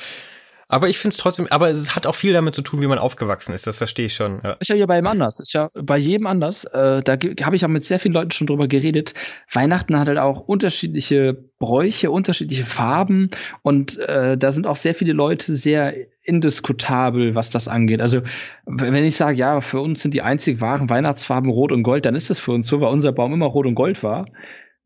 [0.68, 2.98] Aber ich finde es trotzdem, aber es hat auch viel damit zu tun, wie man
[2.98, 3.68] aufgewachsen ist.
[3.68, 4.40] Das verstehe ich schon.
[4.42, 4.52] Ja.
[4.54, 5.38] Ist ja hier bei jedem anders.
[5.38, 6.64] Ist ja bei jedem anders.
[6.64, 7.12] Äh, da
[7.44, 9.14] habe ich auch mit sehr vielen Leuten schon drüber geredet.
[9.52, 13.30] Weihnachten hat halt auch unterschiedliche Bräuche, unterschiedliche Farben
[13.62, 15.94] und äh, da sind auch sehr viele Leute sehr
[16.24, 18.00] indiskutabel, was das angeht.
[18.00, 18.22] Also
[18.66, 22.16] wenn ich sage, ja, für uns sind die einzig wahren Weihnachtsfarben Rot und Gold, dann
[22.16, 24.26] ist das für uns so, weil unser Baum immer Rot und Gold war.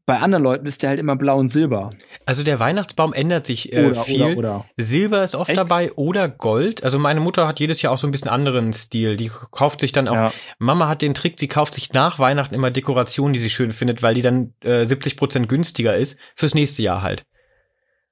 [0.06, 1.90] Bei anderen Leuten ist der halt immer blau und silber.
[2.26, 4.22] Also der Weihnachtsbaum ändert sich äh, oder, viel.
[4.22, 4.64] Oder, oder.
[4.76, 5.58] Silber ist oft Echt?
[5.58, 6.82] dabei oder Gold.
[6.82, 9.16] Also meine Mutter hat jedes Jahr auch so ein bisschen anderen Stil.
[9.16, 10.14] Die kauft sich dann auch.
[10.14, 10.32] Ja.
[10.58, 14.02] Mama hat den Trick, sie kauft sich nach Weihnachten immer Dekorationen, die sie schön findet,
[14.02, 17.24] weil die dann äh, 70 Prozent günstiger ist fürs nächste Jahr halt.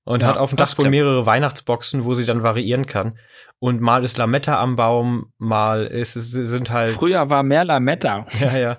[0.04, 3.18] Und ja, hat auf dem Dach wohl mehrere Weihnachtsboxen, wo sie dann variieren kann.
[3.58, 6.94] Und mal ist Lametta am Baum, mal ist es sind halt.
[6.94, 8.26] Früher war mehr Lametta.
[8.40, 8.78] Ja, ja.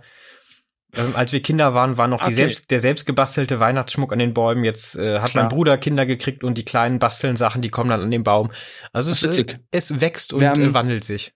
[0.93, 2.33] Ähm, als wir Kinder waren, war noch okay.
[2.33, 4.63] selbst, der selbstgebastelte Weihnachtsschmuck an den Bäumen.
[4.63, 5.43] Jetzt äh, hat Klar.
[5.43, 8.51] mein Bruder Kinder gekriegt und die kleinen basteln Sachen, die kommen dann an den Baum.
[8.91, 11.33] Also es, äh, es, wächst und haben, äh, wandelt sich.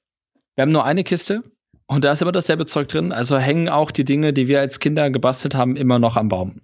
[0.55, 1.43] Wir haben nur eine Kiste
[1.85, 3.11] und da ist immer dasselbe Zeug drin.
[3.11, 6.59] Also hängen auch die Dinge, die wir als Kinder gebastelt haben, immer noch am Baum.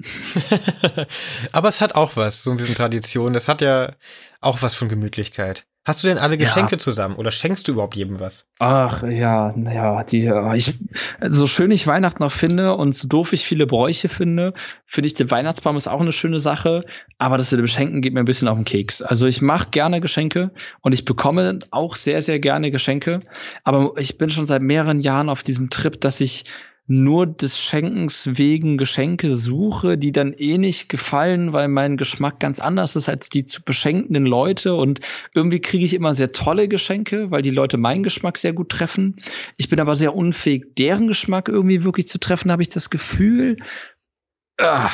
[1.52, 3.34] Aber es hat auch was, so ein bisschen Tradition.
[3.34, 3.94] Das hat ja
[4.42, 5.66] auch was von Gemütlichkeit.
[5.86, 6.78] Hast du denn alle Geschenke ja.
[6.78, 8.46] zusammen oder schenkst du überhaupt jedem was?
[8.60, 10.76] Ach ja, ja, die ich
[11.30, 14.54] so schön ich Weihnachten noch finde und so doof ich viele Bräuche finde,
[14.86, 16.86] finde ich der Weihnachtsbaum ist auch eine schöne Sache,
[17.18, 19.02] aber das mit dem Schenken geht mir ein bisschen auf den Keks.
[19.02, 23.22] Also ich mache gerne Geschenke und ich bekomme auch sehr sehr gerne Geschenke,
[23.64, 26.46] aber ich bin schon seit mehreren Jahren auf diesem Trip, dass ich
[26.90, 32.60] nur des Schenkens wegen Geschenke suche, die dann eh nicht gefallen, weil mein Geschmack ganz
[32.60, 34.74] anders ist als die zu beschenkenden Leute.
[34.74, 35.00] Und
[35.36, 39.18] irgendwie kriege ich immer sehr tolle Geschenke, weil die Leute meinen Geschmack sehr gut treffen.
[39.56, 43.58] Ich bin aber sehr unfähig, deren Geschmack irgendwie wirklich zu treffen, habe ich das Gefühl.
[44.58, 44.90] Ah,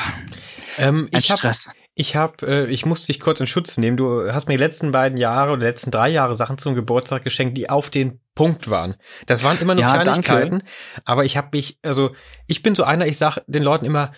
[0.76, 1.52] ähm, ich habe
[1.98, 3.96] ich habe, äh, ich musste dich kurz in Schutz nehmen.
[3.96, 7.56] Du hast mir die letzten beiden Jahre oder letzten drei Jahre Sachen zum Geburtstag geschenkt,
[7.56, 8.94] die auf den Punkt waren.
[9.26, 10.66] Das waren immer nur ja, Kleinigkeiten, danke.
[11.04, 12.10] aber ich habe mich, also
[12.46, 14.12] ich bin so einer, ich sag den Leuten immer,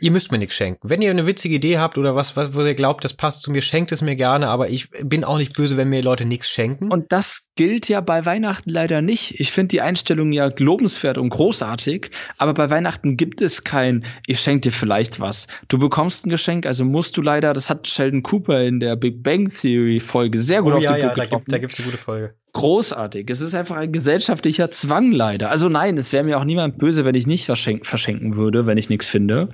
[0.00, 0.88] ihr müsst mir nichts schenken.
[0.88, 3.50] Wenn ihr eine witzige Idee habt oder was, was wo ihr glaubt, das passt zu
[3.50, 6.48] mir, schenkt es mir gerne, aber ich bin auch nicht böse, wenn mir Leute nichts
[6.48, 6.92] schenken.
[6.92, 9.40] Und das gilt ja bei Weihnachten leider nicht.
[9.40, 14.40] Ich finde die Einstellung ja lobenswert und großartig, aber bei Weihnachten gibt es kein, ich
[14.40, 15.48] schenke dir vielleicht was.
[15.66, 19.22] Du bekommst ein Geschenk, also musst du leider, das hat Sheldon Cooper in der Big
[19.22, 21.90] Bang Theory Folge sehr gut oh, auf ja, den ja, da gibt, da gibt's eine
[21.90, 23.30] gute Folge großartig.
[23.30, 25.50] Es ist einfach ein gesellschaftlicher Zwang leider.
[25.50, 28.78] Also nein, es wäre mir auch niemand böse, wenn ich nicht verschenken, verschenken würde, wenn
[28.78, 29.50] ich nichts finde.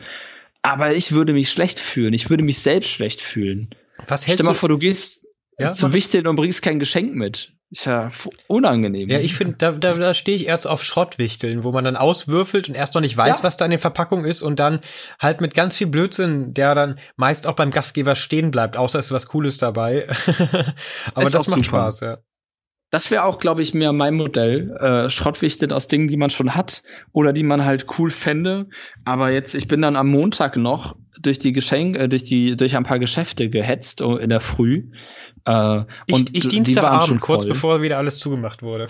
[0.62, 2.14] Aber ich würde mich schlecht fühlen.
[2.14, 3.68] Ich würde mich selbst schlecht fühlen.
[4.08, 5.26] Was hältst Stell mal vor, du gehst
[5.58, 7.52] ja, zum Wichteln und bringst kein Geschenk mit.
[7.70, 8.10] Ist ja
[8.46, 9.10] unangenehm.
[9.10, 12.70] Ja, ich finde, da, da, da stehe ich erst auf Schrottwichteln, wo man dann auswürfelt
[12.70, 13.44] und erst noch nicht weiß, ja.
[13.44, 14.80] was da in der Verpackung ist und dann
[15.20, 19.06] halt mit ganz viel Blödsinn, der dann meist auch beim Gastgeber stehen bleibt, außer es
[19.06, 20.06] ist was Cooles dabei.
[21.14, 21.90] Aber ist das macht super.
[21.90, 22.18] Spaß, ja.
[22.94, 24.70] Das wäre auch, glaube ich, mehr mein Modell.
[24.76, 28.68] Äh, Schrottwichteln aus Dingen, die man schon hat oder die man halt cool fände.
[29.04, 32.76] Aber jetzt, ich bin dann am Montag noch durch die Geschenke, äh, durch die, durch
[32.76, 34.92] ein paar Geschäfte gehetzt oh, in der Früh.
[35.44, 38.86] Äh, ich, und ich Dienstagabend, kurz bevor wieder alles zugemacht wurde.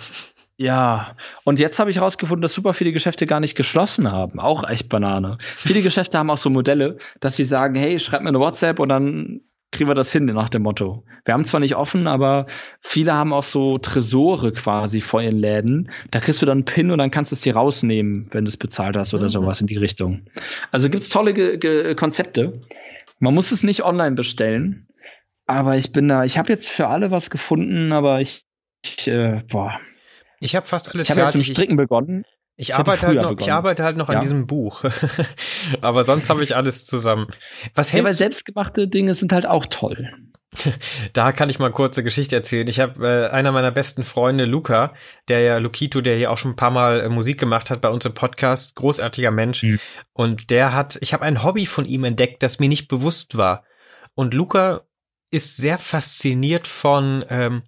[0.59, 4.39] Ja, und jetzt habe ich herausgefunden, dass super viele Geschäfte gar nicht geschlossen haben.
[4.39, 5.39] Auch echt Banane.
[5.57, 8.91] viele Geschäfte haben auch so Modelle, dass sie sagen, hey, schreib mir eine WhatsApp und
[8.91, 9.41] dann
[9.75, 11.05] kriegen wir das hin nach dem Motto.
[11.25, 12.47] Wir haben zwar nicht offen, aber
[12.81, 15.91] viele haben auch so Tresore quasi vor ihren Läden.
[16.11, 18.49] Da kriegst du dann einen Pin und dann kannst du es dir rausnehmen, wenn du
[18.49, 19.29] es bezahlt hast oder mhm.
[19.29, 20.27] sowas in die Richtung.
[20.71, 22.63] Also gibt's tolle Ge Ge Konzepte.
[23.19, 24.89] Man muss es nicht online bestellen,
[25.47, 28.45] aber ich bin da, ich habe jetzt für alle was gefunden, aber ich,
[28.85, 29.79] ich äh, boah.
[30.41, 31.41] Ich habe fast alles ich hab fertig.
[31.41, 32.25] Ich habe jetzt Stricken begonnen.
[32.57, 34.17] Ich arbeite, halt noch, ich arbeite halt noch ja.
[34.17, 34.85] an diesem Buch.
[35.81, 37.27] Aber sonst habe ich alles zusammen.
[37.75, 40.09] Was hältst ja, weil selbstgemachte Dinge sind halt auch toll.
[41.13, 42.69] Da kann ich mal kurze Geschichte erzählen.
[42.69, 44.95] Ich habe äh, einer meiner besten Freunde, Luca,
[45.29, 47.89] der ja Lukito, der hier auch schon ein paar Mal äh, Musik gemacht hat bei
[47.89, 49.63] uns im Podcast, großartiger Mensch.
[49.63, 49.81] Mhm.
[50.13, 53.65] Und der hat, ich habe ein Hobby von ihm entdeckt, das mir nicht bewusst war.
[54.15, 54.83] Und Luca
[55.31, 57.63] ist sehr fasziniert von, ähm,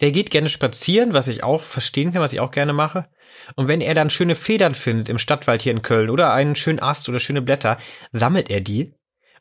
[0.00, 3.08] der geht gerne spazieren, was ich auch verstehen kann, was ich auch gerne mache.
[3.56, 6.80] Und wenn er dann schöne Federn findet im Stadtwald hier in Köln oder einen schönen
[6.80, 7.78] Ast oder schöne Blätter,
[8.10, 8.94] sammelt er die.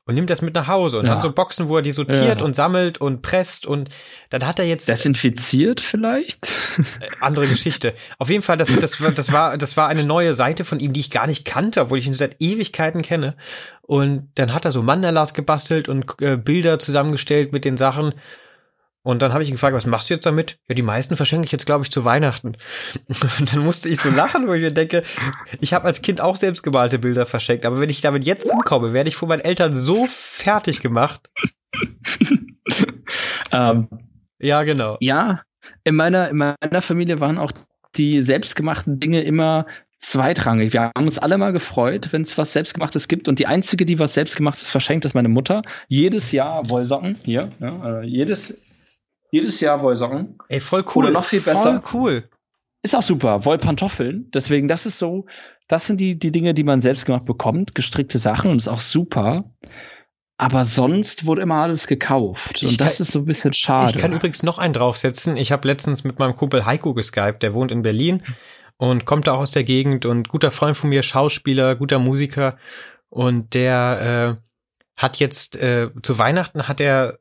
[0.06, 1.14] und nimmt das mit nach Hause und ja.
[1.14, 2.46] hat so Boxen, wo er die sortiert ja.
[2.46, 3.90] und sammelt und presst und
[4.30, 6.84] dann hat er jetzt desinfiziert vielleicht äh,
[7.20, 7.94] andere Geschichte.
[8.18, 11.00] Auf jeden Fall, das das das war das war eine neue Seite von ihm, die
[11.00, 13.36] ich gar nicht kannte, obwohl ich ihn seit Ewigkeiten kenne.
[13.84, 18.14] Und dann hat er so Mandalas gebastelt und äh, Bilder zusammengestellt mit den Sachen
[19.04, 20.60] und dann habe ich ihn gefragt, was machst du jetzt damit?
[20.68, 22.56] Ja, die meisten verschenke ich jetzt, glaube ich, zu Weihnachten.
[23.40, 25.02] Und dann musste ich so lachen, wo ich mir denke,
[25.60, 29.10] ich habe als Kind auch selbstgemalte Bilder verschenkt, aber wenn ich damit jetzt ankomme, werde
[29.10, 31.30] ich von meinen Eltern so fertig gemacht.
[33.52, 33.88] ähm,
[34.40, 34.98] ja, genau.
[35.00, 35.42] Ja,
[35.84, 37.52] in meiner, in meiner Familie waren auch
[37.96, 39.66] die selbstgemachten Dinge immer
[40.00, 40.74] zweitrangig.
[40.74, 43.28] Wir haben uns alle mal gefreut, wenn es was Selbstgemachtes gibt.
[43.28, 45.64] Und die einzige, die was Selbstgemachtes verschenkt, ist meine Mutter.
[45.88, 48.58] Jedes Jahr Wollsocken, hier, ja, äh, jedes
[49.32, 50.38] jedes Jahr Wollsocken.
[50.50, 51.06] Ey, voll cool.
[51.06, 51.82] Oder noch viel besser.
[51.82, 52.30] Voll cool.
[52.84, 53.46] Ist auch super.
[53.46, 54.30] Wollpantoffeln.
[54.34, 55.26] Deswegen, das ist so,
[55.68, 57.76] das sind die, die Dinge, die man selbst gemacht bekommt.
[57.76, 59.46] Gestrickte Sachen und ist auch super.
[60.38, 62.64] Aber sonst wurde immer alles gekauft.
[62.64, 63.94] Und das ist so ein bisschen schade.
[63.96, 65.38] Ich kann übrigens noch einen draufsetzen.
[65.38, 68.24] Ich habe letztens mit meinem Kumpel Heiko geskypt, der wohnt in Berlin
[68.78, 72.58] und kommt da auch aus der Gegend und guter Freund von mir, Schauspieler, guter Musiker.
[73.10, 74.42] Und der äh,
[75.00, 77.20] hat jetzt äh, zu Weihnachten hat er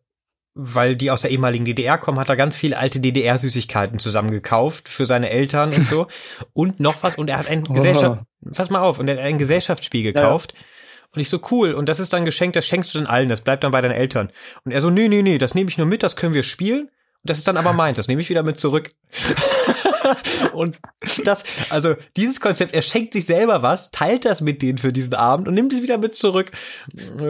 [0.55, 5.07] weil die aus der ehemaligen DDR kommen, hat er ganz viele alte DDR-Süßigkeiten zusammengekauft für
[5.07, 6.07] seine Eltern und so.
[6.53, 7.17] Und noch was.
[7.17, 7.73] Und er hat ein oh.
[7.73, 8.23] Gesellschaft,
[8.53, 10.55] pass mal auf, und er hat ein Gesellschaftsspiel gekauft.
[10.57, 10.65] Ja.
[11.13, 13.41] Und ich so, cool, und das ist dann Geschenk, das schenkst du dann allen, das
[13.41, 14.31] bleibt dann bei deinen Eltern.
[14.65, 16.91] Und er so, nee, nee, nee, das nehme ich nur mit, das können wir spielen.
[17.23, 18.91] Das ist dann aber meins, das nehme ich wieder mit zurück.
[20.53, 20.79] und
[21.25, 25.15] das, also dieses Konzept, er schenkt sich selber was, teilt das mit denen für diesen
[25.15, 26.53] Abend und nimmt es wieder mit zurück.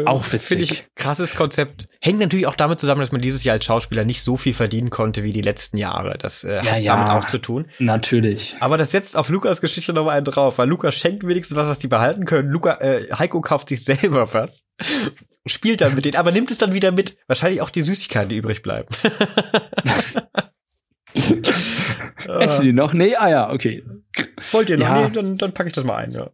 [0.07, 0.49] Auch witzig.
[0.49, 1.87] Finde ich krasses Konzept.
[2.03, 4.91] Hängt natürlich auch damit zusammen, dass man dieses Jahr als Schauspieler nicht so viel verdienen
[4.91, 6.16] konnte wie die letzten Jahre.
[6.18, 7.66] Das äh, ja, hat ja, damit auch zu tun.
[7.78, 8.57] Natürlich.
[8.61, 11.78] Aber das setzt auf Lukas Geschichte nochmal einen drauf, weil Lukas schenkt wenigstens was, was
[11.78, 12.51] die behalten können.
[12.51, 14.66] Luca, äh, Heiko kauft sich selber was
[15.47, 17.16] spielt dann mit denen, aber nimmt es dann wieder mit.
[17.26, 18.89] Wahrscheinlich auch die Süßigkeiten, die übrig bleiben.
[21.14, 22.92] Essen die noch?
[22.92, 23.84] Nee, ah ja, okay.
[24.50, 24.86] Wollt ihr noch?
[24.86, 25.08] Ja.
[25.08, 26.30] Nee, dann, dann packe ich das mal ein, ja.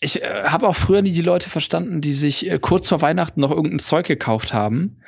[0.00, 3.40] Ich äh, habe auch früher nie die Leute verstanden, die sich äh, kurz vor Weihnachten
[3.40, 5.00] noch irgendein Zeug gekauft haben,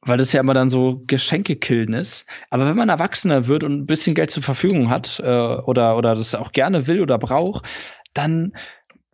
[0.00, 2.26] weil das ja immer dann so Geschenkekillen ist.
[2.50, 6.14] Aber wenn man erwachsener wird und ein bisschen Geld zur Verfügung hat äh, oder, oder
[6.14, 7.66] das auch gerne will oder braucht,
[8.14, 8.52] dann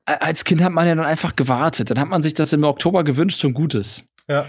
[0.07, 1.91] als Kind hat man ja dann einfach gewartet.
[1.91, 4.09] Dann hat man sich das im Oktober gewünscht und Gutes.
[4.29, 4.47] Ja.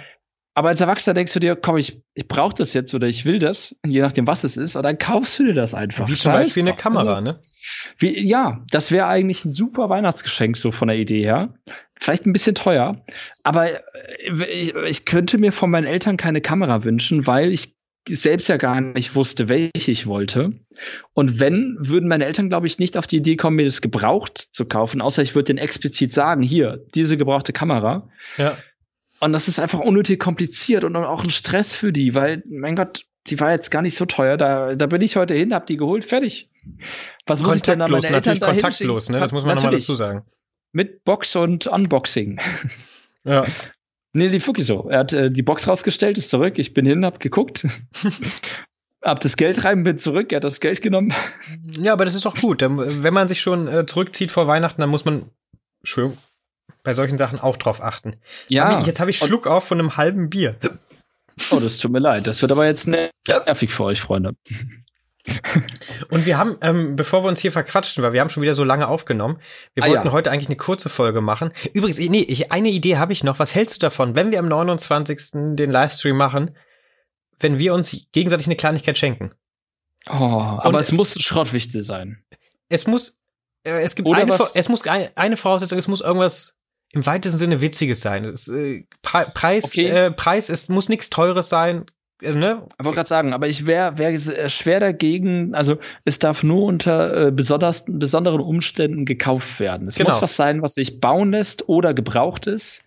[0.57, 3.39] Aber als Erwachsener denkst du dir, komm, ich, ich brauche das jetzt oder ich will
[3.39, 6.07] das, je nachdem, was es ist, und dann kaufst du dir das einfach.
[6.07, 7.43] Wie zum Beispiel eine Kamera, also, ne?
[7.97, 11.55] Wie, ja, das wäre eigentlich ein super Weihnachtsgeschenk, so von der Idee her.
[11.99, 13.03] Vielleicht ein bisschen teuer,
[13.43, 17.75] aber äh, ich, ich könnte mir von meinen Eltern keine Kamera wünschen, weil ich
[18.07, 20.53] selbst ja gar nicht wusste, welche ich wollte.
[21.13, 24.37] Und wenn, würden meine Eltern, glaube ich, nicht auf die Idee kommen, mir das gebraucht
[24.37, 28.09] zu kaufen, außer ich würde denen explizit sagen, hier, diese gebrauchte Kamera.
[28.37, 28.57] Ja.
[29.25, 33.07] Und das ist einfach unnötig kompliziert und auch ein Stress für die, weil, mein Gott,
[33.25, 34.37] die war jetzt gar nicht so teuer.
[34.37, 36.51] Da, da bin ich heute hin, hab die geholt, fertig.
[37.25, 39.19] Was muss ich denn dann meine Eltern natürlich kontaktlos, ne?
[39.19, 40.23] Das muss man nochmal dazu sagen.
[40.73, 42.39] Mit Box und Unboxing.
[43.23, 43.45] Ja.
[44.17, 44.87] Nee, lief wirklich so.
[44.89, 46.53] Er hat äh, die Box rausgestellt, ist zurück.
[46.57, 47.67] Ich bin hin, hab geguckt.
[49.03, 50.31] hab das Geld rein, bin zurück.
[50.31, 51.13] Er hat das Geld genommen.
[51.77, 52.61] Ja, aber das ist doch gut.
[52.61, 55.31] Wenn man sich schon äh, zurückzieht vor Weihnachten, dann muss man,
[55.81, 56.17] Entschuldigung,
[56.83, 58.15] bei solchen Sachen auch drauf achten.
[58.47, 58.69] Ja.
[58.69, 60.57] Hab ich, jetzt habe ich Schluck auf von einem halben Bier.
[61.51, 62.27] Oh, das tut mir leid.
[62.27, 64.35] Das wird aber jetzt nervig für euch, Freunde.
[66.09, 68.63] Und wir haben, ähm, bevor wir uns hier verquatschen, weil wir haben schon wieder so
[68.63, 69.39] lange aufgenommen,
[69.73, 70.13] wir ah, wollten ja.
[70.13, 71.51] heute eigentlich eine kurze Folge machen.
[71.73, 73.39] Übrigens, nee, ich, eine Idee habe ich noch.
[73.39, 75.55] Was hältst du davon, wenn wir am 29.
[75.55, 76.55] den Livestream machen,
[77.39, 79.31] wenn wir uns gegenseitig eine Kleinigkeit schenken?
[80.07, 82.23] Oh, aber Und, es muss Schrottwichtel sein.
[82.69, 83.17] Es muss,
[83.63, 86.54] äh, es gibt eine, es muss eine Voraussetzung, es muss irgendwas
[86.95, 88.25] im weitesten Sinne Witziges sein.
[88.25, 89.87] Es, äh, Pre Preis, okay.
[89.87, 91.85] äh, Preis, es muss nichts Teures sein,
[92.23, 92.65] also, ne?
[92.77, 97.27] Aber gerade sagen, aber ich wäre wär äh, schwer dagegen, also es darf nur unter
[97.27, 99.87] äh, besonders, besonderen Umständen gekauft werden.
[99.87, 100.09] Es genau.
[100.11, 102.83] muss was sein, was sich bauen lässt oder gebraucht ist.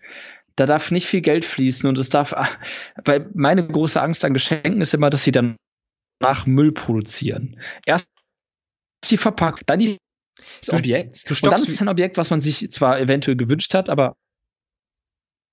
[0.55, 2.49] Da darf nicht viel Geld fließen und es darf, ah,
[3.05, 5.55] weil meine große Angst an Geschenken ist immer, dass sie dann
[6.19, 7.59] nach Müll produzieren.
[7.85, 8.07] Erst
[9.09, 9.97] die Verpackung, dann die
[10.59, 11.25] das Objekt.
[11.29, 14.15] und dann ist es ein Objekt, was man sich zwar eventuell gewünscht hat, aber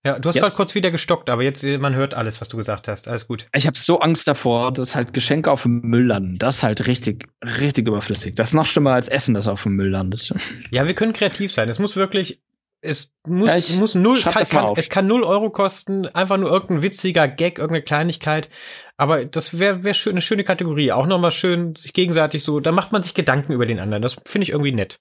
[0.06, 2.86] ja, du hast gerade kurz wieder gestockt, aber jetzt, man hört alles, was du gesagt
[2.86, 3.08] hast.
[3.08, 3.48] Alles gut.
[3.52, 6.36] Ich habe so Angst davor, dass halt Geschenke auf dem Müll landen.
[6.38, 8.36] Das ist halt richtig, richtig überflüssig.
[8.36, 10.32] Das ist noch schlimmer als Essen, das auf dem Müll landet.
[10.70, 11.68] Ja, wir können kreativ sein.
[11.68, 12.40] Es muss wirklich,
[12.80, 16.82] es muss, ja, muss null, kann, kann, es kann null Euro kosten, einfach nur irgendein
[16.82, 18.48] witziger Gag, irgendeine Kleinigkeit.
[18.96, 20.92] Aber das wäre wär schön, eine schöne Kategorie.
[20.92, 24.02] Auch nochmal schön, sich gegenseitig so, da macht man sich Gedanken über den anderen.
[24.02, 25.00] Das finde ich irgendwie nett.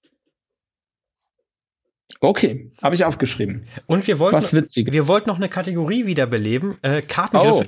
[2.22, 3.68] Okay, habe ich aufgeschrieben.
[3.88, 4.92] Und wir wollten, Was witzig.
[4.92, 6.78] wir wollten noch eine Kategorie wiederbeleben.
[6.82, 7.66] Äh, Kartengriffe.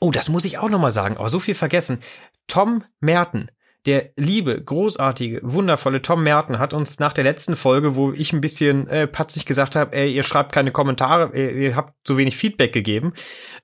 [0.00, 0.06] Oh.
[0.06, 1.16] oh, das muss ich auch noch mal sagen.
[1.16, 2.00] Aber so viel vergessen.
[2.46, 3.50] Tom Merten,
[3.86, 8.40] der liebe, großartige, wundervolle Tom Merten hat uns nach der letzten Folge, wo ich ein
[8.40, 12.36] bisschen äh, patzig gesagt habe, ey, ihr schreibt keine Kommentare, ihr, ihr habt so wenig
[12.36, 13.14] Feedback gegeben,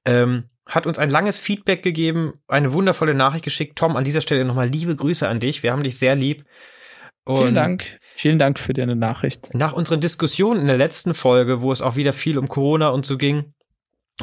[0.07, 3.79] ähm, hat uns ein langes Feedback gegeben, eine wundervolle Nachricht geschickt.
[3.79, 5.63] Tom, an dieser Stelle nochmal liebe Grüße an dich.
[5.63, 6.45] Wir haben dich sehr lieb.
[7.25, 7.99] Und Vielen Dank.
[8.17, 9.51] Vielen Dank für deine Nachricht.
[9.53, 13.05] Nach unserer Diskussion in der letzten Folge, wo es auch wieder viel um Corona und
[13.05, 13.53] so ging,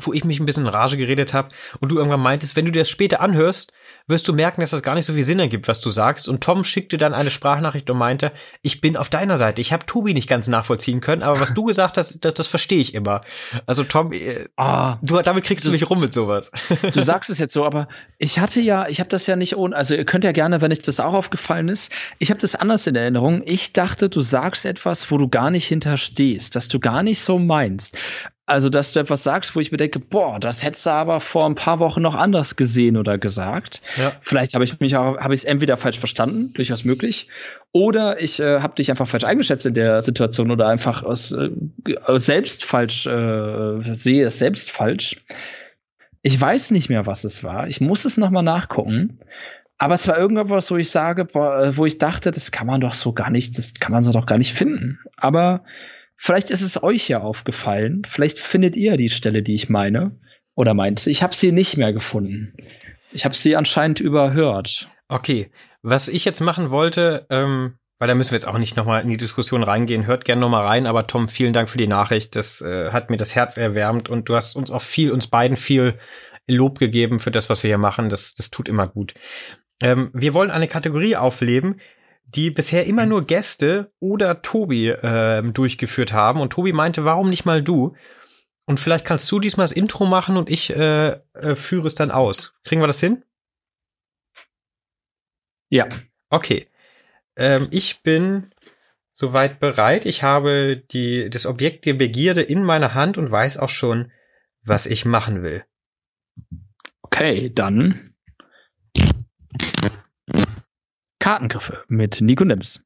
[0.01, 2.71] wo ich mich ein bisschen in Rage geredet habe und du irgendwann meintest, wenn du
[2.71, 3.71] dir das später anhörst,
[4.07, 6.27] wirst du merken, dass das gar nicht so viel Sinn ergibt, was du sagst.
[6.27, 8.31] Und Tom schickte dann eine Sprachnachricht und meinte,
[8.63, 9.61] ich bin auf deiner Seite.
[9.61, 12.79] Ich habe Tobi nicht ganz nachvollziehen können, aber was du gesagt hast, das, das verstehe
[12.79, 13.21] ich immer.
[13.67, 14.11] Also Tom,
[14.57, 16.51] ah, du, damit kriegst du, du mich rum mit sowas.
[16.93, 17.87] Du sagst es jetzt so, aber
[18.17, 20.71] ich hatte ja, ich habe das ja nicht ohne, also ihr könnt ja gerne, wenn
[20.71, 23.43] euch das auch aufgefallen ist, ich habe das anders in Erinnerung.
[23.45, 27.37] Ich dachte, du sagst etwas, wo du gar nicht hinterstehst, dass du gar nicht so
[27.37, 27.95] meinst.
[28.45, 31.45] Also, dass du etwas sagst, wo ich mir denke, boah, das hättest du aber vor
[31.45, 33.81] ein paar Wochen noch anders gesehen oder gesagt.
[33.95, 34.11] Ja.
[34.19, 37.29] Vielleicht habe ich mich auch, habe ich es entweder falsch verstanden, durchaus möglich,
[37.71, 41.49] oder ich äh, habe dich einfach falsch eingeschätzt in der Situation oder einfach aus, äh,
[42.17, 45.15] selbst falsch äh, sehe es selbst falsch.
[46.21, 47.67] Ich weiß nicht mehr, was es war.
[47.67, 49.19] Ich muss es noch mal nachgucken.
[49.77, 52.81] Aber es war irgendwas, wo ich sage, boah, äh, wo ich dachte, das kann man
[52.81, 54.99] doch so gar nicht, das kann man so doch gar nicht finden.
[55.15, 55.61] Aber
[56.26, 58.03] Vielleicht ist es euch ja aufgefallen.
[58.07, 60.17] Vielleicht findet ihr die Stelle, die ich meine
[60.55, 61.09] oder meinte.
[61.09, 62.53] Ich habe sie nicht mehr gefunden.
[63.11, 64.89] Ich habe sie anscheinend überhört.
[65.09, 65.51] Okay,
[65.82, 69.09] was ich jetzt machen wollte, ähm, weil da müssen wir jetzt auch nicht nochmal in
[69.09, 70.07] die Diskussion reingehen.
[70.07, 72.38] Hört gerne nochmal rein, aber Tom, vielen Dank für die Nachricht.
[72.38, 75.57] Das äh, hat mir das Herz erwärmt und du hast uns auch viel, uns beiden
[75.57, 75.99] viel
[76.47, 78.07] Lob gegeben für das, was wir hier machen.
[78.07, 79.13] Das, das tut immer gut.
[79.82, 81.82] Ähm, wir wollen eine Kategorie aufleben,
[82.26, 86.41] die bisher immer nur Gäste oder Tobi äh, durchgeführt haben.
[86.41, 87.95] Und Tobi meinte, warum nicht mal du?
[88.65, 92.11] Und vielleicht kannst du diesmal das Intro machen und ich äh, äh, führe es dann
[92.11, 92.55] aus.
[92.63, 93.24] Kriegen wir das hin?
[95.69, 95.88] Ja.
[96.30, 96.67] Okay.
[97.36, 98.51] Ähm, ich bin
[99.13, 100.05] soweit bereit.
[100.05, 104.11] Ich habe die, das Objekt der Begierde in meiner Hand und weiß auch schon,
[104.63, 105.65] was ich machen will.
[107.01, 108.15] Okay, dann
[111.24, 112.84] Kartengriffe mit Nico Nims.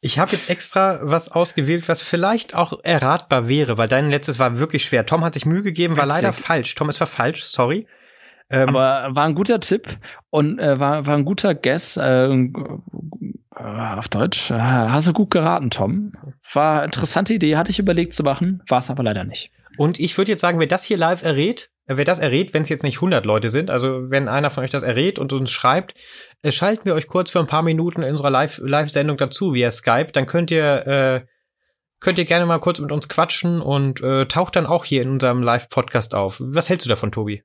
[0.00, 4.60] Ich habe jetzt extra was ausgewählt, was vielleicht auch erratbar wäre, weil dein letztes war
[4.60, 5.04] wirklich schwer.
[5.06, 6.76] Tom hat sich Mühe gegeben, war leider falsch.
[6.76, 7.88] Tom, es war falsch, sorry.
[8.48, 9.88] Ähm, Aber war ein guter Tipp
[10.30, 11.96] und äh, war, war ein guter Guess.
[11.96, 12.48] Äh,
[13.58, 14.50] auf Deutsch.
[14.50, 16.12] Äh, hast du gut geraten, Tom.
[16.52, 19.50] War interessante Idee, hatte ich überlegt zu machen, war es aber leider nicht.
[19.76, 22.62] Und ich würde jetzt sagen, wer das hier live errät, äh, wer das errät, wenn
[22.62, 25.50] es jetzt nicht 100 Leute sind, also wenn einer von euch das errät und uns
[25.50, 25.94] schreibt,
[26.48, 30.12] schalten wir euch kurz für ein paar Minuten in unserer Live-Sendung Live dazu via Skype.
[30.12, 31.26] Dann könnt ihr äh,
[32.00, 35.10] könnt ihr gerne mal kurz mit uns quatschen und äh, taucht dann auch hier in
[35.10, 36.40] unserem Live-Podcast auf.
[36.40, 37.42] Was hältst du davon, Tobi?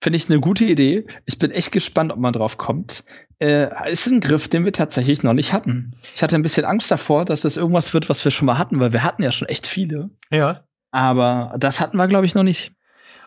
[0.00, 1.06] Finde ich eine gute Idee.
[1.26, 3.04] Ich bin echt gespannt, ob man drauf kommt.
[3.42, 5.96] Äh, ist ein Griff, den wir tatsächlich noch nicht hatten.
[6.14, 8.78] Ich hatte ein bisschen Angst davor, dass das irgendwas wird, was wir schon mal hatten,
[8.78, 10.10] weil wir hatten ja schon echt viele.
[10.30, 10.62] Ja.
[10.92, 12.70] Aber das hatten wir, glaube ich, noch nicht.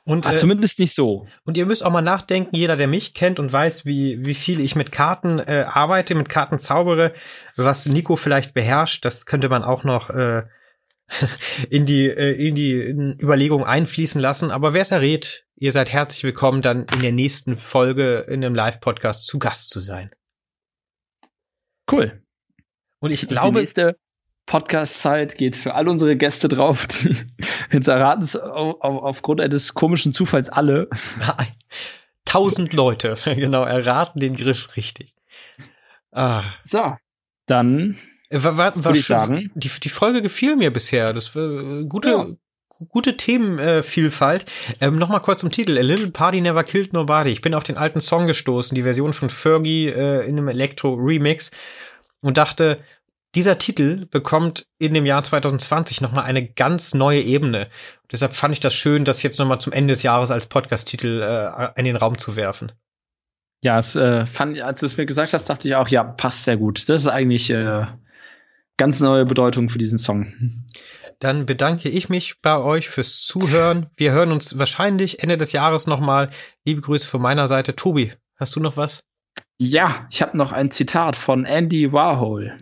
[0.05, 1.27] Und, äh, zumindest nicht so.
[1.43, 4.61] Und ihr müsst auch mal nachdenken, jeder, der mich kennt und weiß, wie, wie viel
[4.61, 7.13] ich mit Karten äh, arbeite, mit Karten zaubere,
[7.57, 10.43] was Nico vielleicht beherrscht, das könnte man auch noch äh,
[11.69, 12.73] in die, äh, in die
[13.21, 14.51] Überlegung einfließen lassen.
[14.51, 18.55] Aber wer es errät, ihr seid herzlich willkommen, dann in der nächsten Folge in einem
[18.55, 20.11] Live-Podcast zu Gast zu sein.
[21.91, 22.23] Cool.
[22.99, 23.53] Und ich glaube.
[23.53, 23.97] Die nächste
[24.45, 27.15] Podcast-Zeit geht für all unsere Gäste drauf, die
[27.71, 30.89] jetzt erraten es auf, aufgrund eines komischen Zufalls alle.
[32.25, 35.15] Tausend Leute, genau, erraten den Griff richtig.
[36.11, 36.43] Ah.
[36.63, 36.95] So,
[37.45, 37.97] dann
[38.43, 39.51] war, war, war ich sagen.
[39.55, 41.13] Die, die Folge gefiel mir bisher.
[41.13, 42.27] Das war äh, gute, ja.
[42.89, 44.45] gute Themenvielfalt.
[44.79, 45.77] Äh, ähm, Nochmal kurz zum Titel.
[45.77, 47.31] A Little Party Never Killed Nobody.
[47.31, 51.51] Ich bin auf den alten Song gestoßen, die Version von Fergie äh, in einem Elektro-Remix
[52.21, 52.79] und dachte,
[53.35, 57.67] dieser Titel bekommt in dem Jahr 2020 nochmal eine ganz neue Ebene.
[58.11, 61.79] Deshalb fand ich das schön, das jetzt nochmal zum Ende des Jahres als Podcast-Titel äh,
[61.79, 62.71] in den Raum zu werfen.
[63.61, 66.45] Ja, es äh, fand, als du es mir gesagt hast, dachte ich auch, ja, passt
[66.45, 66.87] sehr gut.
[66.87, 67.85] Das ist eigentlich äh,
[68.77, 70.65] ganz neue Bedeutung für diesen Song.
[71.19, 73.87] Dann bedanke ich mich bei euch fürs Zuhören.
[73.95, 76.29] Wir hören uns wahrscheinlich Ende des Jahres nochmal.
[76.65, 77.75] Liebe Grüße von meiner Seite.
[77.75, 79.01] Tobi, hast du noch was?
[79.57, 82.57] Ja, ich habe noch ein Zitat von Andy Warhol.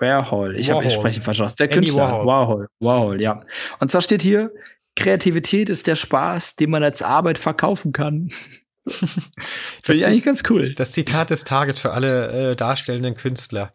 [0.00, 0.58] Warhol.
[0.58, 1.54] Ich habe sprechen aus.
[1.54, 2.26] Der Andy Künstler Warhol.
[2.26, 2.68] Warhol.
[2.80, 3.40] Warhol, ja.
[3.78, 4.50] Und zwar steht hier:
[4.96, 8.30] Kreativität ist der Spaß, den man als Arbeit verkaufen kann.
[8.86, 10.74] Finde ich eigentlich ganz cool.
[10.74, 13.72] Das Zitat des Tages für alle äh, darstellenden Künstler.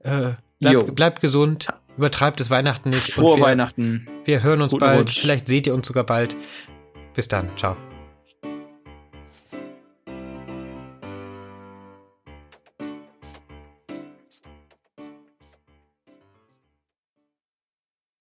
[0.00, 0.32] Äh,
[0.62, 3.12] bleibt, bleibt gesund, übertreibt es Weihnachten nicht.
[3.12, 4.06] Frohe wir, Weihnachten.
[4.24, 5.00] Wir hören uns Guten bald.
[5.00, 5.20] Rutsch.
[5.20, 6.36] Vielleicht seht ihr uns sogar bald.
[7.14, 7.48] Bis dann.
[7.56, 7.76] Ciao.